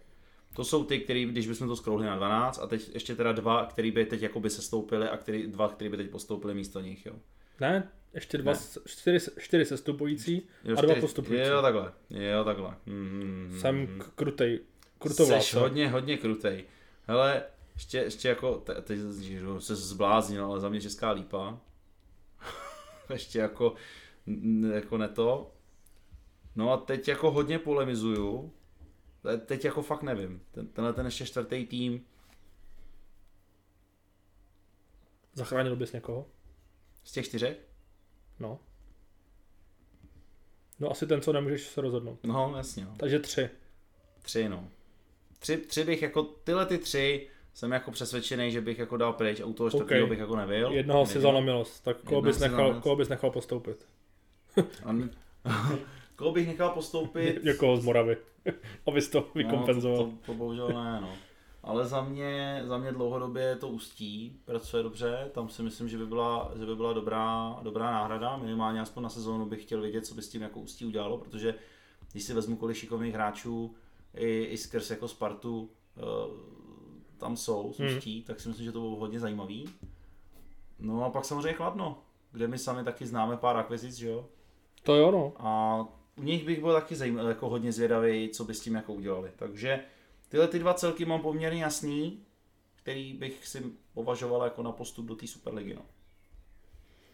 [0.58, 3.66] To jsou ty, který, když bychom to skrouhli na 12 a teď ještě teda dva,
[3.66, 7.14] který by teď jakoby sestoupili a který, dva, který by teď postoupili místo nich, jo.
[7.60, 8.60] Ne, ještě dva, Ne.
[8.86, 10.48] čtyři, čtyři sestupující.
[10.64, 11.46] jo A dva čtyři- postupující.
[11.50, 12.76] Jo, takhle, jo, takhle.
[12.86, 14.60] Mm, Jsem k- krutej,
[15.00, 15.46] krutovlás.
[15.46, 16.64] Jsi hodně, hodně krutej.
[17.08, 17.44] Hele,
[17.76, 19.00] ještě, ještě jako, te- teď
[19.60, 21.60] se zbláznil, ale za mě česká lípa.
[23.10, 23.74] ještě jako,
[24.74, 25.52] jako ne to.
[26.56, 28.52] No a teď jako hodně polemizuju.
[29.28, 30.42] Te- Teď jako fakt nevím.
[30.52, 32.06] Ten, tenhle ten ještě čtvrtý tým,
[35.34, 36.26] Zachránil bys někoho?
[37.04, 37.58] z těch čtyřech?
[38.40, 38.60] No.
[40.80, 42.20] No asi ten, co nemůžeš se rozhodnout.
[42.24, 42.86] No, jasně.
[42.86, 42.96] No.
[42.98, 43.50] Takže tři.
[44.22, 44.70] Tři, no.
[45.40, 49.40] Tři, tři bych jako, tyhle ty tři jsem jako přesvědčený, že bych jako dal pryč
[49.40, 50.10] a u toho čtvrtého OK.
[50.10, 50.72] bych jako nebyl.
[50.72, 51.84] Jednoho si vzal na milost.
[51.84, 53.88] Tak koho bys, nechal, koho bys nechal postoupit?
[54.84, 55.10] An...
[56.18, 57.44] Koho bych nechal postoupit?
[57.44, 58.18] Někoho z Moravy.
[58.88, 59.98] Abys to vykompenzoval.
[59.98, 61.10] No, to, to, to, bohužel ne, no.
[61.64, 66.06] Ale za mě, za mě dlouhodobě to ústí, pracuje dobře, tam si myslím, že by
[66.06, 70.16] byla, že by byla dobrá, dobrá náhrada, minimálně aspoň na sezónu bych chtěl vědět, co
[70.16, 71.56] by s tím jako ústí udělalo, protože
[72.12, 73.76] když si vezmu kolik šikovných hráčů
[74.16, 76.34] i, i skrz jako Spartu uh,
[77.18, 77.98] tam jsou z Hmm.
[77.98, 79.70] ústí, tak si myslím, že to bylo hodně zajímavý.
[80.80, 81.98] No a pak samozřejmě Kladno,
[82.32, 84.26] kde my sami taky známe pár akvizic, že jo?
[84.84, 85.34] To jo, no.
[85.40, 85.80] A
[86.18, 89.32] u nich bych byl taky zajímavý, jako hodně zvědavý, co by s tím jako udělali.
[89.36, 89.80] Takže
[90.30, 92.20] tyhle ty dva celky mám poměrně jasný,
[92.76, 93.64] který bych si
[93.94, 95.74] považoval jako na postup do té Superligy.
[95.74, 95.82] No.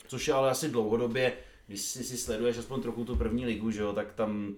[0.08, 1.34] Což je ale asi dlouhodobě,
[1.68, 4.56] když si, si sleduješ aspoň trochu tu první ligu, že jo, tak tam,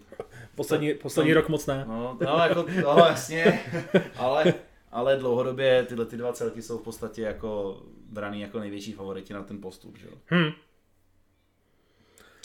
[0.56, 1.86] Poslední, poslední tam- rok moc ne.
[1.88, 3.64] no, no, jako, no jasně,
[4.18, 4.54] ale,
[4.92, 9.44] ale dlouhodobě tyhle ty dva celky jsou v podstatě jako braný jako největší favoriti na
[9.44, 10.14] ten postup, že jo.
[10.34, 10.52] Hm.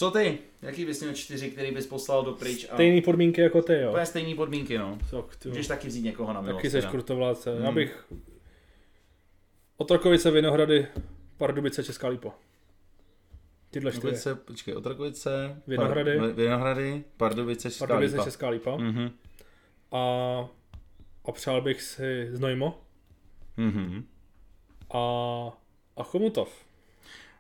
[0.01, 0.39] Co ty?
[0.63, 2.67] Jaký bys měl čtyři, který bys poslal do pryč?
[2.71, 2.75] A...
[2.75, 3.89] Stejný podmínky jako ty, jo.
[3.91, 4.99] Úplně stejný podmínky, no.
[5.11, 6.59] Tak, ty, Můžeš taky vzít někoho na milost.
[6.59, 7.51] taky seš krutovláce.
[7.51, 7.75] Já Hmm.
[7.75, 8.05] bych...
[9.77, 10.87] Otrokovice, Vinohrady,
[11.37, 12.31] Pardubice, Česká Lípa.
[13.71, 13.99] Tyhle čtyři.
[14.07, 16.19] Otrakovice, počkej, Otrakovice, Vinohrady.
[16.19, 18.25] Par, Vinohrady, Pardubice, Česká Pardubice, Lípa.
[18.25, 18.77] Česká Lípa.
[18.77, 19.11] Mhm.
[19.93, 19.99] A,
[21.25, 22.81] a přál bych si Znojmo
[23.57, 24.05] Mhm.
[24.95, 24.99] a,
[25.97, 26.70] a Chomutov.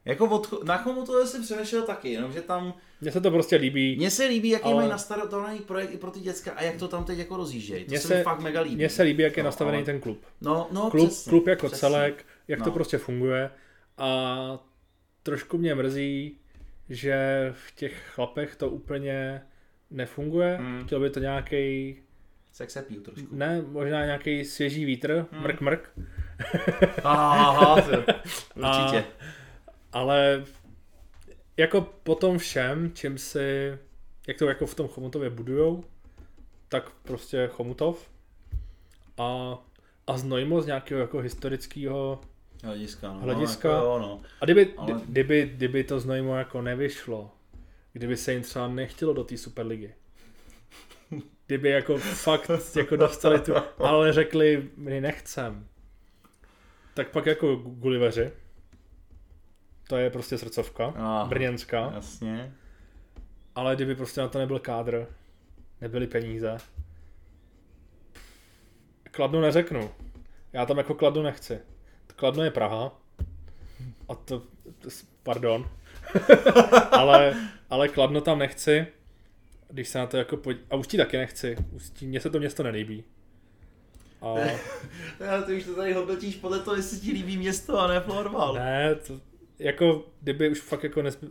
[0.04, 3.96] Jako od, na to jsem přemýšlel taky, jenomže tam, Mně se to prostě líbí.
[3.96, 6.88] mně se líbí, jaký Ale- mají nastartovaný projekt i pro ty děcka a jak to
[6.88, 7.84] tam teď jako rozjíždějí.
[7.84, 8.76] To Mně se, se- mi fakt mega líbí.
[8.76, 10.24] Mně se líbí, jak je No, nastavený ale- ten klub.
[10.40, 11.80] No, no, Klub, přesně, klub jako přesně.
[11.80, 12.72] celek, jak to No.
[12.72, 13.50] prostě funguje.
[13.98, 14.58] A
[15.22, 16.38] trošku mě mrzí,
[16.88, 17.16] že
[17.66, 19.42] v těch chlapech to úplně
[19.90, 20.56] nefunguje.
[20.60, 20.84] Hmm.
[20.86, 21.96] Chtěl by to nějaký,
[22.52, 23.26] Sex appeal trošku.
[23.30, 25.42] ne, možná nějaký svěží vítr, Hmm.
[25.42, 25.90] mrk mrk,
[27.04, 27.90] Aha, to,
[28.54, 29.04] určitě.
[29.92, 30.44] Ale
[31.56, 33.78] jako po tom všem, čím si,
[34.28, 35.84] jak to jako v tom Chomutově budujou,
[36.68, 38.10] tak prostě Chomutov
[39.18, 39.58] a,
[40.06, 42.20] a Znojmo z nějakého jako historického
[42.64, 43.20] Hlediska, no.
[43.20, 43.68] Hlediska.
[43.68, 44.20] Jako, jo, no.
[44.40, 45.02] A kdyby, Ale- Ale...
[45.06, 47.30] kdyby, kdyby to znojmo jako nevyšlo,
[47.92, 49.94] kdyby se jim třeba nechtělo do té Superligy,
[51.46, 55.66] kdyby jako fakt jako dostali tu, ale řekli, my nechcem,
[56.94, 58.30] tak pak jako Gulliveři,
[59.90, 61.24] to je prostě srdcovka, Aha.
[61.24, 62.52] brněnská, Jasně.
[63.54, 65.06] ale kdyby prostě na to nebyl kádr,
[65.80, 66.56] nebyly peníze,
[69.10, 69.90] Kladno neřeknu.
[70.52, 71.58] Já tam jako Kladno nechci.
[72.16, 72.92] Kladno je Praha.
[74.08, 74.42] A to,
[75.22, 75.68] pardon.
[76.90, 77.36] ale,
[77.70, 78.86] ale Kladno tam nechci.
[79.68, 80.58] Když se na to jako podí...
[80.70, 81.56] A Ústí taky nechci.
[81.72, 83.04] Ústí, mně se to město nelíbí.
[84.22, 84.34] A
[85.20, 88.54] Já, ty už to tady hodnotíš podle toho, jestli ti líbí město a ne florbal.
[88.54, 89.20] ne, to,
[89.60, 91.28] jako kdyby už fakt jako nesmí...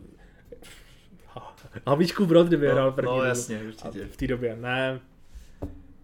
[1.86, 4.06] Havlíčkův brod, kdyby No, hrál první no jasně, A určitě.
[4.06, 5.00] v té době, ne,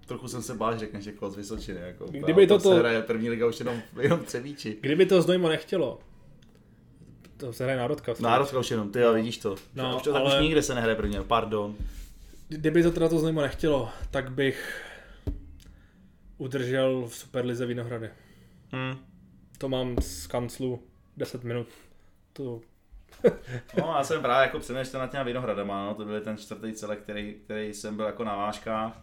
[0.06, 1.80] Trochu jsem se bál, že řekneš jako z Vysočiny.
[1.80, 4.76] Jako, Kdyby A toto- se hraje první liga už jenom, jenom Třebíči.
[4.80, 6.00] Kdyby to Znojmo nechtělo,
[7.36, 8.14] to se hraje národka.
[8.14, 9.56] v Národka už jenom, ty jo, vidíš to.
[9.74, 11.74] No, už to tak ale- už nikde se nehraje první, pardon.
[12.48, 14.82] Kdyby to teda to Znojmo nechtělo, tak bych
[16.38, 18.10] udržel v Superlize Vinohrady.
[18.72, 18.96] Hmm.
[19.58, 20.82] To mám z kanclu
[21.16, 21.66] 10 minut.
[22.36, 22.60] To,
[23.78, 26.98] No, já jsem právě jako přemýšlel nad těma Vinohradama, no, to byl ten čtvrtý celek,
[27.02, 29.00] který, který jsem byl jako na vážkách.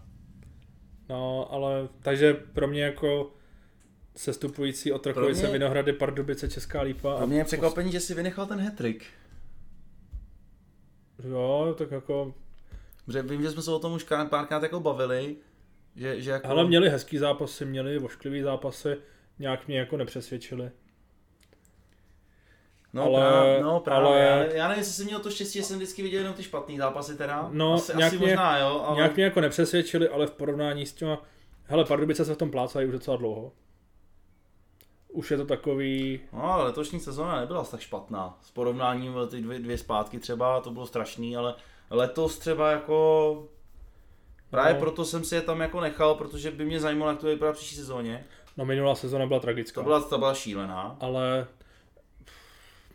[1.09, 3.31] no, ale takže pro mě jako
[4.15, 7.13] sestupující Otrokovice, Pro mě- Vinohrady, Pardubice, Česká Lípa.
[7.17, 9.05] A mě je překvapení, že si vynechal ten hetrik.
[11.23, 12.33] Jo, tak jako,
[13.05, 15.35] Protože vím, že jsme se o tom už krát- párkrát jako bavili,
[15.95, 16.47] že, že jako...
[16.47, 18.97] ale měli hezký zápasy, měli vošklivý zápasy,
[19.39, 20.71] nějak mě jako nepřesvědčili.
[22.93, 25.59] No, ale- právě, no právě, ale- já, ne- já nevím, jestli jsem měl to štěstí,
[25.59, 27.49] že jsem vždycky viděl jenom ty špatný zápasy teda.
[27.51, 28.95] No, asi, nějak asi mě- možná, jo, ale...
[28.95, 31.21] Nějak mě jako nepřesvědčili, ale v porovnání s těma...
[31.65, 33.51] Hele, Pardubice se v tom plácají už docela dlouho.
[35.09, 36.19] Už je to takový...
[36.33, 38.37] No, ale letošní sezóna nebyla tak špatná.
[38.41, 41.55] S porovnáním ty dvě, dvě zpátky třeba, to bylo strašný, ale
[41.89, 43.47] letos třeba jako...
[44.49, 44.79] Právě No.
[44.79, 47.75] proto jsem si je tam jako nechal, protože by mě zajímalo, jak to vypadá příští
[47.75, 48.25] sezóně.
[48.57, 49.81] No minulá sezona byla tragická.
[49.81, 50.97] To byla, ta byla šílená.
[50.99, 51.47] Ale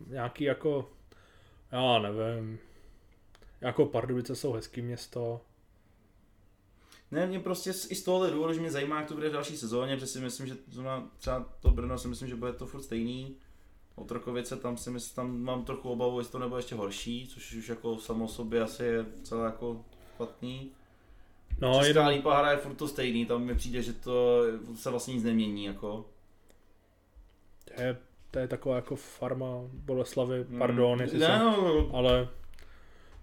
[0.06, 0.90] nějaký jako...
[1.72, 2.58] Já nevím.
[3.60, 5.40] Jako Pardubice jsou hezký město.
[7.10, 9.32] Ne, mě prostě z- i z tohohle důvodu, že mě zajímá, jak to bude v
[9.32, 12.66] další sezóně, protože si myslím, že zrovna třeba to Brno si myslím, že bude to
[12.66, 13.36] furt stejný.
[13.94, 17.68] Otrokovice, tam si myslím, tam mám trochu obavu, jestli to nebude ještě horší, což už
[17.68, 19.84] jako samo o sobě asi je celé jako
[20.14, 20.70] špatný.
[21.60, 24.42] No, Česká jeden, lípa hraje furt to stejný, tam mi přijde, že to
[24.74, 26.04] se vlastně nic nemění, jako.
[27.64, 27.98] to je,
[28.30, 30.58] to je taková jako farma Boleslavy, Mm.
[30.58, 32.28] pardon, jestli ne, jsem, no, ale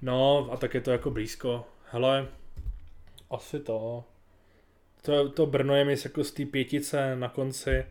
[0.01, 1.65] no a tak je to jako blízko.
[1.91, 2.27] Hele,
[3.29, 4.03] asi to.
[5.01, 7.85] To, to Brno je mi jako z té pětice na konci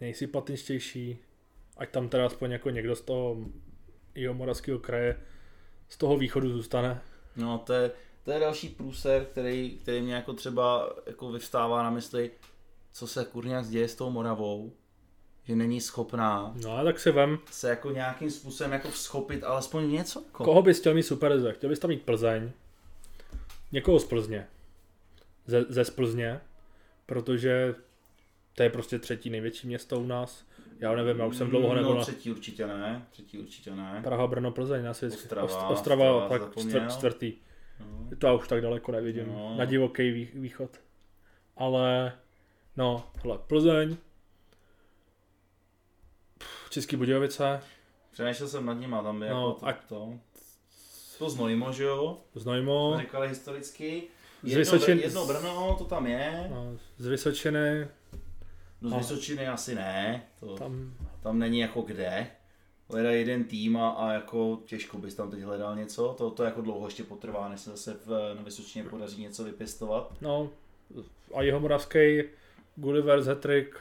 [0.00, 1.18] nejsympatičtější.
[1.76, 3.36] Ať tam teda aspoň jako někdo z toho
[4.14, 5.20] jeho moravského kraje
[5.88, 7.00] z toho východu zůstane.
[7.36, 7.90] no to je,
[8.24, 12.30] to je další průser, který, který mě jako třeba jako vyvstává na mysli,
[12.92, 14.72] co se kurňák děje s tou Moravou,
[15.44, 20.22] že není schopná No tak si vem, se jako nějakým způsobem jako schopit alespoň něco.
[20.26, 20.44] Jako.
[20.44, 21.52] koho bys chtěl mít superlize?
[21.52, 22.50] Chtěl bys tam mít Plzeň,
[23.72, 24.46] někoho z Plzně,
[25.46, 26.40] ze, ze z Plzně,
[27.06, 27.74] protože
[28.54, 30.44] to je prostě třetí největší město u nás.
[30.78, 34.00] Já nevím, já už jsem dlouho nebyl no, na třetí určitě ne, třetí určitě ne.
[34.04, 36.80] Praha, Brno, Plzeň, asi Ostrava, Ostrava, Ostrava, Ostrava, zapomněl.
[36.80, 37.32] čtvrt, čtvrtý.
[37.80, 38.08] No.
[38.18, 39.54] To já už tak daleko nevidím, No.
[39.58, 40.70] na divoký vý, východ.
[41.56, 42.12] Ale
[42.76, 43.96] No, hele, Plzeň,
[46.72, 47.60] Český Budějovice,
[48.12, 50.12] Přemýšlel jsem nad nima, tam by No, jako to, ať- to.
[51.18, 52.18] To Znojmo, že jo?
[52.34, 54.02] Znojmo, Říkali historicky.
[54.42, 56.46] Z Jedno, Vysočin- Br- jedno Brno, to tam je.
[56.50, 57.88] no, z Vysočiny,
[58.80, 58.96] No z.
[58.96, 60.22] Vysočiny asi ne.
[60.40, 60.94] To, tam.
[61.22, 62.26] tam, není jako kde.
[62.90, 66.14] Hledá jeden tým a, a, jako těžko bys tam teď hledal něco.
[66.18, 70.12] To, to jako dlouho ještě potrvá, než se zase v, na Vysočině podaří něco vypěstovat.
[70.20, 70.50] no,
[71.34, 72.22] a Jihomoravský,
[72.76, 73.80] Gulliver, Zetrik,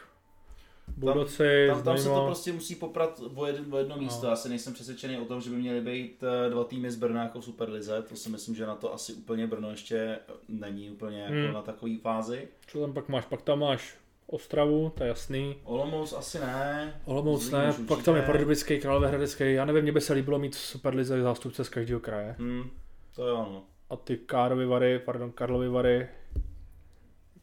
[0.97, 4.25] Budoci, Tam, tam se to prostě musí poprat o, jeden, o jedno místo.
[4.25, 4.29] No.
[4.29, 7.23] Já si nejsem přesvědčený o tom, že by měly být eh, dva týmy z Brna
[7.23, 8.01] jako Superlize.
[8.01, 10.19] To si myslím, že na to asi úplně Brno ještě
[10.49, 11.53] není úplně jako Hmm.
[11.53, 12.47] na takové fázi.
[12.67, 13.25] Co tam pak máš?
[13.25, 13.95] Pak tam máš
[14.27, 15.55] Ostravu, to je jasný.
[15.63, 17.01] Olomouc asi ne.
[17.05, 18.05] Olomouc Zlín ne, už pak určitě.
[18.05, 19.53] tam je Pardubický, Královéhradecký.
[19.53, 22.35] Já nevím, mně by se líbilo mít v Superlize zástupce z každého kraje.
[22.39, 22.69] Hmm,
[23.15, 23.63] to jo, no.
[23.89, 26.07] A ty Károvy Vary, pardon, Karlovy Vary,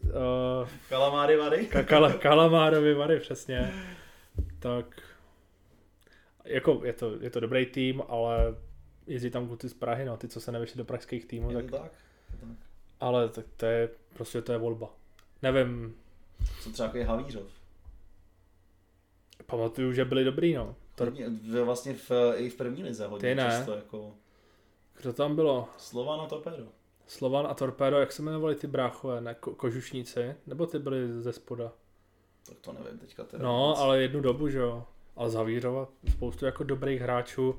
[0.09, 1.69] uh, Kalamáry vary?
[1.73, 3.73] Ka- Kala, Kalamárovy Vary, přesně.
[4.59, 5.03] Tak
[6.45, 8.55] jako je to, je to dobrý tým, ale
[9.07, 11.71] jezdí tam kluci z Prahy, no, ty, co se nevyšli do pražských týmů, Je tak,
[11.71, 11.93] tak?
[13.01, 14.89] Ale tak to je, prostě to je volba.
[15.43, 15.97] Nevím,
[16.63, 17.47] Co třeba jako je Havířov?
[19.47, 20.75] pamatuju, že byli dobrý, no.
[20.95, 21.27] To, Hodně,
[21.65, 23.43] vlastně v, i v první lize hodně Ty ne.
[23.43, 24.15] často jako
[25.01, 25.69] kdo tam bylo?
[25.79, 26.67] Slovan a Torpedo.
[27.09, 30.35] Slovan a Torpedo, jak se jmenovali ty bráchové, ne, ko- kožušníci?
[30.47, 31.73] Nebo ty byli ze spoda?
[32.49, 33.45] Tak to nevím teďka teda.
[33.45, 33.81] No, vůbec.
[33.81, 34.85] ale jednu dobu, že jo.
[35.17, 37.55] Ale Zavírova, spoustu jako dobrých hráčů.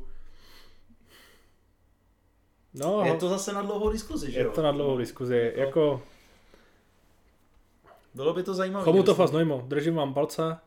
[2.73, 4.51] No, Je to zase na dlouhou diskuzi, že je jo?
[4.51, 5.53] to na dlouhou diskuzi.
[5.55, 6.01] Jako
[8.13, 8.83] Bylo by to zajímavé.
[8.85, 10.57] Chomutov a Znojmo, držím vám palce.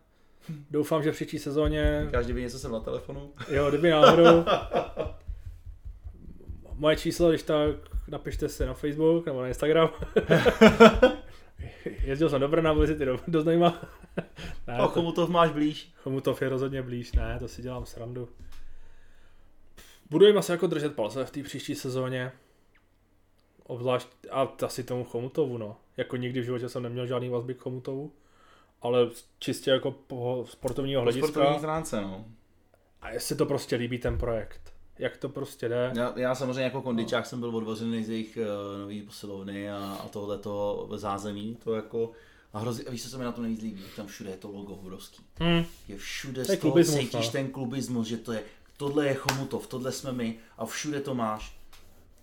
[0.71, 3.33] Doufám, že v příští sezóně, Každý by něco jsem na telefonu.
[3.49, 4.45] jo, kdyby náhodou,
[6.83, 7.77] moje číslo, když tak
[8.09, 9.91] napište si na Facebook nebo na Instagram.
[12.05, 13.83] Jezdil jsem do Brna, byli si ty do, do Znojma.
[14.67, 15.93] ne, A to- Chomutov máš blíž.
[15.97, 18.29] Chomutov je rozhodně blíž, ne, to si dělám srandu.
[20.11, 22.33] Budu jim asi jako držet palce v té příští sezóně.
[23.67, 25.77] Obzvlášť, a asi tomu Chomutovu, no.
[25.97, 28.13] Jako nikdy v životě jsem neměl žádný vazby k Chomutovu.
[28.83, 28.99] Ale
[29.39, 31.29] čistě jako po sportovního Po hlediska.
[31.29, 32.25] sportovní stránce, no.
[33.03, 34.72] A jestli to prostě líbí ten projekt.
[34.99, 35.93] Jak to prostě jde.
[35.97, 40.09] Já, já samozřejmě jako kondičák jsem byl odvořený z jejich uh, nový posilovny a, a
[40.09, 42.13] tohleto zázemí, to jako
[42.53, 43.83] a hrozí, a víš, co se mi na to nejvíc líbí?
[43.97, 45.23] Tam všude je to logo obrovský.
[45.41, 45.65] Hm.
[45.89, 47.33] Je všude To je z toho klubismus, cítíš no.
[47.33, 48.43] ten klubismus, že to je,
[48.77, 51.57] tohle je Chomutov, tohle jsme my a všude to máš.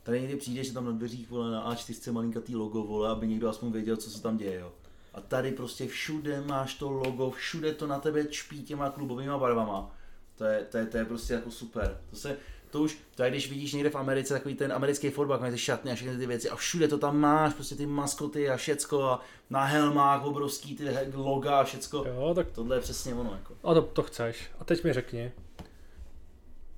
[0.04, 3.50] Tady někdy přijdeš, že tam na dveřích vole, na A4 malinkatý logo, vole, aby někdo
[3.50, 4.60] aspoň věděl, co se tam děje.
[4.60, 4.72] Jo.
[5.14, 9.96] A tady prostě všude máš to logo, všude to na tebe čpí těma klubovými barvama.
[10.36, 12.02] To je, to je, to je prostě jako super.
[12.10, 12.38] To se,
[12.70, 15.58] to už, to je když vidíš někde v Americe takový ten americký fotbal, mají ty
[15.60, 19.04] šatny a všechny ty věci a všude to tam máš, prostě ty maskoty a všecko
[19.04, 22.06] a na helmách obrovský ty loga a všecko.
[22.08, 23.32] Jo, tak Tohle je přesně ono.
[23.34, 23.56] Jako.
[23.64, 24.52] a to, to chceš.
[24.60, 25.32] A teď mi řekni.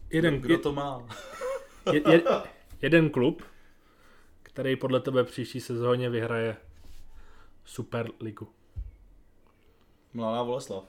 [0.10, 1.08] Jeden, Kdo to má?
[1.94, 2.22] je, je,
[2.82, 3.44] jeden klub,
[4.44, 6.58] který podle tebe příští sezóně vyhraje
[7.66, 8.48] Super ligu.
[10.14, 10.84] Mladá Boleslav.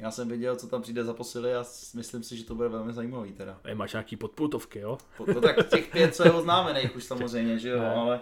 [0.00, 2.92] Já jsem viděl, co tam přijde za posily a myslím si, že to bude velmi
[2.92, 3.60] zajímavý teda.
[3.64, 4.98] Ej, máš nějaký podpultovky, jo?
[5.16, 7.94] Po- No tak těch pět, co je oznámených už samozřejmě, že jo, Ne.
[7.94, 8.20] ale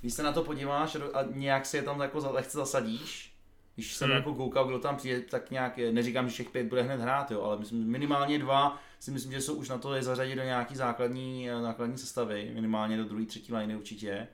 [0.00, 3.34] když se na to podíváš a nějak si je tam jako lehce zasadíš,
[3.74, 4.16] když jsem Hmm.
[4.16, 7.42] jako koukal, kdo tam přijde, tak nějak, neříkám, že všech pět bude hned hrát, jo,
[7.42, 10.76] ale myslím, minimálně dva si myslím, že jsou už na to je zařadit do nějaký
[10.76, 14.28] základní, základní sestavy, minimálně do druhé, třetí liny určitě.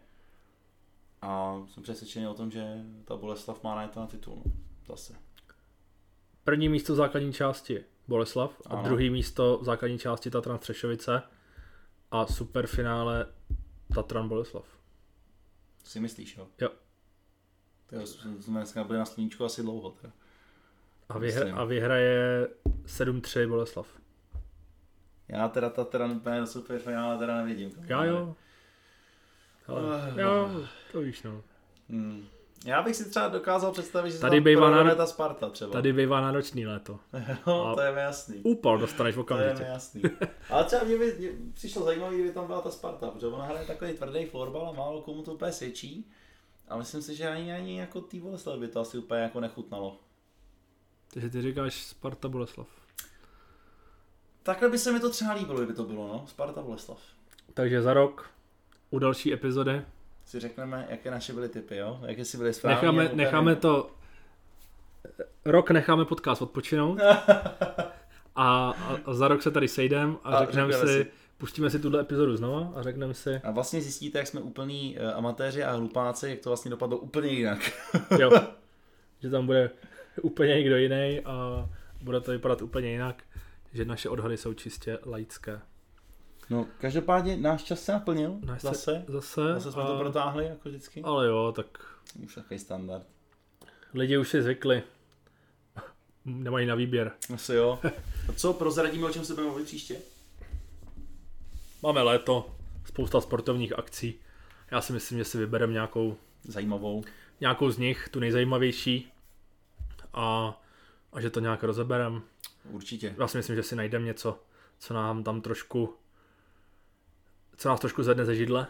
[1.23, 2.65] A jsem přesvědčený o tom, že
[3.05, 4.53] ta Boleslav má na to na titul, no.
[4.89, 5.15] zase.
[6.45, 8.83] První místo v základní části Boleslav a Ano.
[8.85, 11.23] druhý místo v základní části Tatran Střešovice
[12.11, 13.27] a superfinále
[13.95, 14.65] Tatran Boleslav.
[15.85, 16.49] Si myslíš, jo?
[16.61, 16.69] Jo.
[17.87, 20.13] To jsme dneska byli na sluníčku asi dlouho teda.
[21.09, 21.55] A, Myslím.
[21.59, 22.49] a vyhraje
[22.87, 23.87] 7-3 Boleslav.
[25.29, 27.73] Já teda ta teda úplně super finále teda nevidím.
[27.87, 28.37] Já jo.
[29.67, 30.21] Hele, Eh.
[30.23, 31.43] jo, to víš no.
[31.89, 32.27] Hmm.
[32.65, 35.71] Já bych si třeba dokázal představit, že Tady tam bývá na- ta Sparta třeba.
[35.73, 36.99] Tady bývá náročný léto.
[37.47, 38.37] no, to je mi jasný.
[38.43, 39.71] Úpal dostaneš v To je mi okamžitě.
[39.73, 40.03] jasný.
[40.51, 43.67] Ale třeba mě by mě přišlo zajímavé, kdyby tam byla ta Sparta, protože ona hraje
[43.67, 46.11] takový tvrdý florbal a málo komu to úplně svědčí.
[46.69, 49.97] A myslím si, že ani, ani jako tý Boleslav by to asi úplně jako nechutnalo.
[51.15, 52.67] Takže ty říkáš Sparta Boleslav.
[54.43, 56.25] Takhle by se mi to třeba líbilo, kdyby to bylo, no.
[56.29, 56.99] Sparta Boleslav.
[57.55, 58.31] Takže za rok
[58.91, 59.83] u další epizody
[60.31, 62.01] Si řekneme, jaké naše byly typy, jo?
[62.07, 62.77] Jaké si byly správně.
[62.77, 63.91] necháme, necháme to
[65.45, 66.99] rok necháme podcast odpočinout
[68.37, 68.71] a,
[69.07, 71.07] a, za rok se tady sejdem a, A řekneme si, si.
[71.39, 75.17] pustíme si tuhle epizodu znova a řekneme si, A vlastně zjistíte, jak jsme úplný uh,
[75.17, 77.59] amatéři a hlupáci, jak to vlastně dopadlo úplně jinak.
[78.19, 78.31] jo,
[79.23, 79.71] že tam bude
[80.23, 81.69] úplně někdo jiný a
[82.03, 83.23] bude to vypadat úplně jinak,
[83.73, 85.61] že naše odhady jsou čistě laické.
[86.51, 88.39] No, každopádně náš čas se naplnil.
[88.45, 89.05] Náš se- zase.
[89.09, 91.03] Zase, Zase jsme a- to protáhli, jako vždycky.
[91.03, 91.67] ale jo, tak
[92.25, 93.07] Už takový standard.
[93.95, 94.83] lidi už si zvykli.
[96.25, 97.13] Nemají na výběr.
[97.35, 97.79] Asi jo.
[98.29, 99.97] A co, prozradíme, o čem se budeme mluvit příště?
[101.83, 104.15] Máme léto, spousta sportovních akcí.
[104.71, 107.05] Já si myslím, že si vybereme nějakou, Zajímavou.
[107.41, 109.13] nějakou z nich, tu nejzajímavější
[110.15, 110.61] a,
[111.13, 112.23] a že to nějak rozeberem.
[112.71, 113.15] Určitě.
[113.19, 114.39] Já si myslím, že si najdeme něco,
[114.79, 115.95] co nám tam trošku
[117.61, 118.67] co nás trošku zvedne ze židle,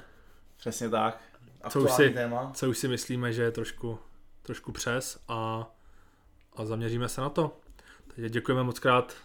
[0.56, 1.22] Přesně tak.
[1.68, 2.52] Co už si- téma.
[2.54, 3.98] co už si myslíme, že je trošku,
[4.42, 5.70] trošku přes a,
[6.56, 7.56] a zaměříme se na to.
[8.06, 9.16] Takže děkujeme moc krát,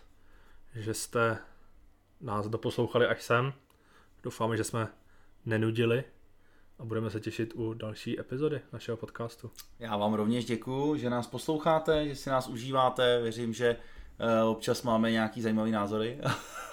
[0.76, 1.38] že jste
[2.22, 3.54] nás doposlouchali až sem.
[4.24, 4.88] Doufáme, že jsme
[5.46, 6.04] nenudili
[6.80, 9.52] a budeme se těšit u další epizody našeho podcastu.
[9.80, 13.22] Já vám rovněž děkuju, že nás posloucháte, že si nás užíváte.
[13.22, 13.78] Věřím, že
[14.46, 16.20] občas máme nějaký zajímavý názory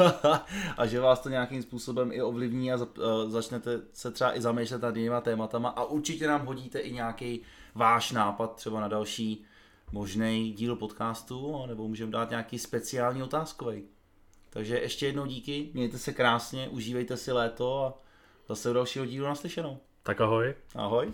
[0.76, 4.82] a že vás to nějakým způsobem i ovlivní a eh, začnete se třeba i zamýšlet
[4.82, 7.40] nad jinýma tématama a určitě nám hodíte i nějaký
[7.74, 9.44] váš nápad třeba na další
[9.92, 13.82] možný díl podcastu, nebo můžeme dát nějaký speciální otázkový.
[14.50, 17.94] Takže ještě jednou díky, mějte se krásně, užívejte si léto a
[18.48, 19.78] zase u dalšího dílu naslyšenou.
[20.02, 20.54] Tak ahoj.
[20.74, 21.12] Ahoj.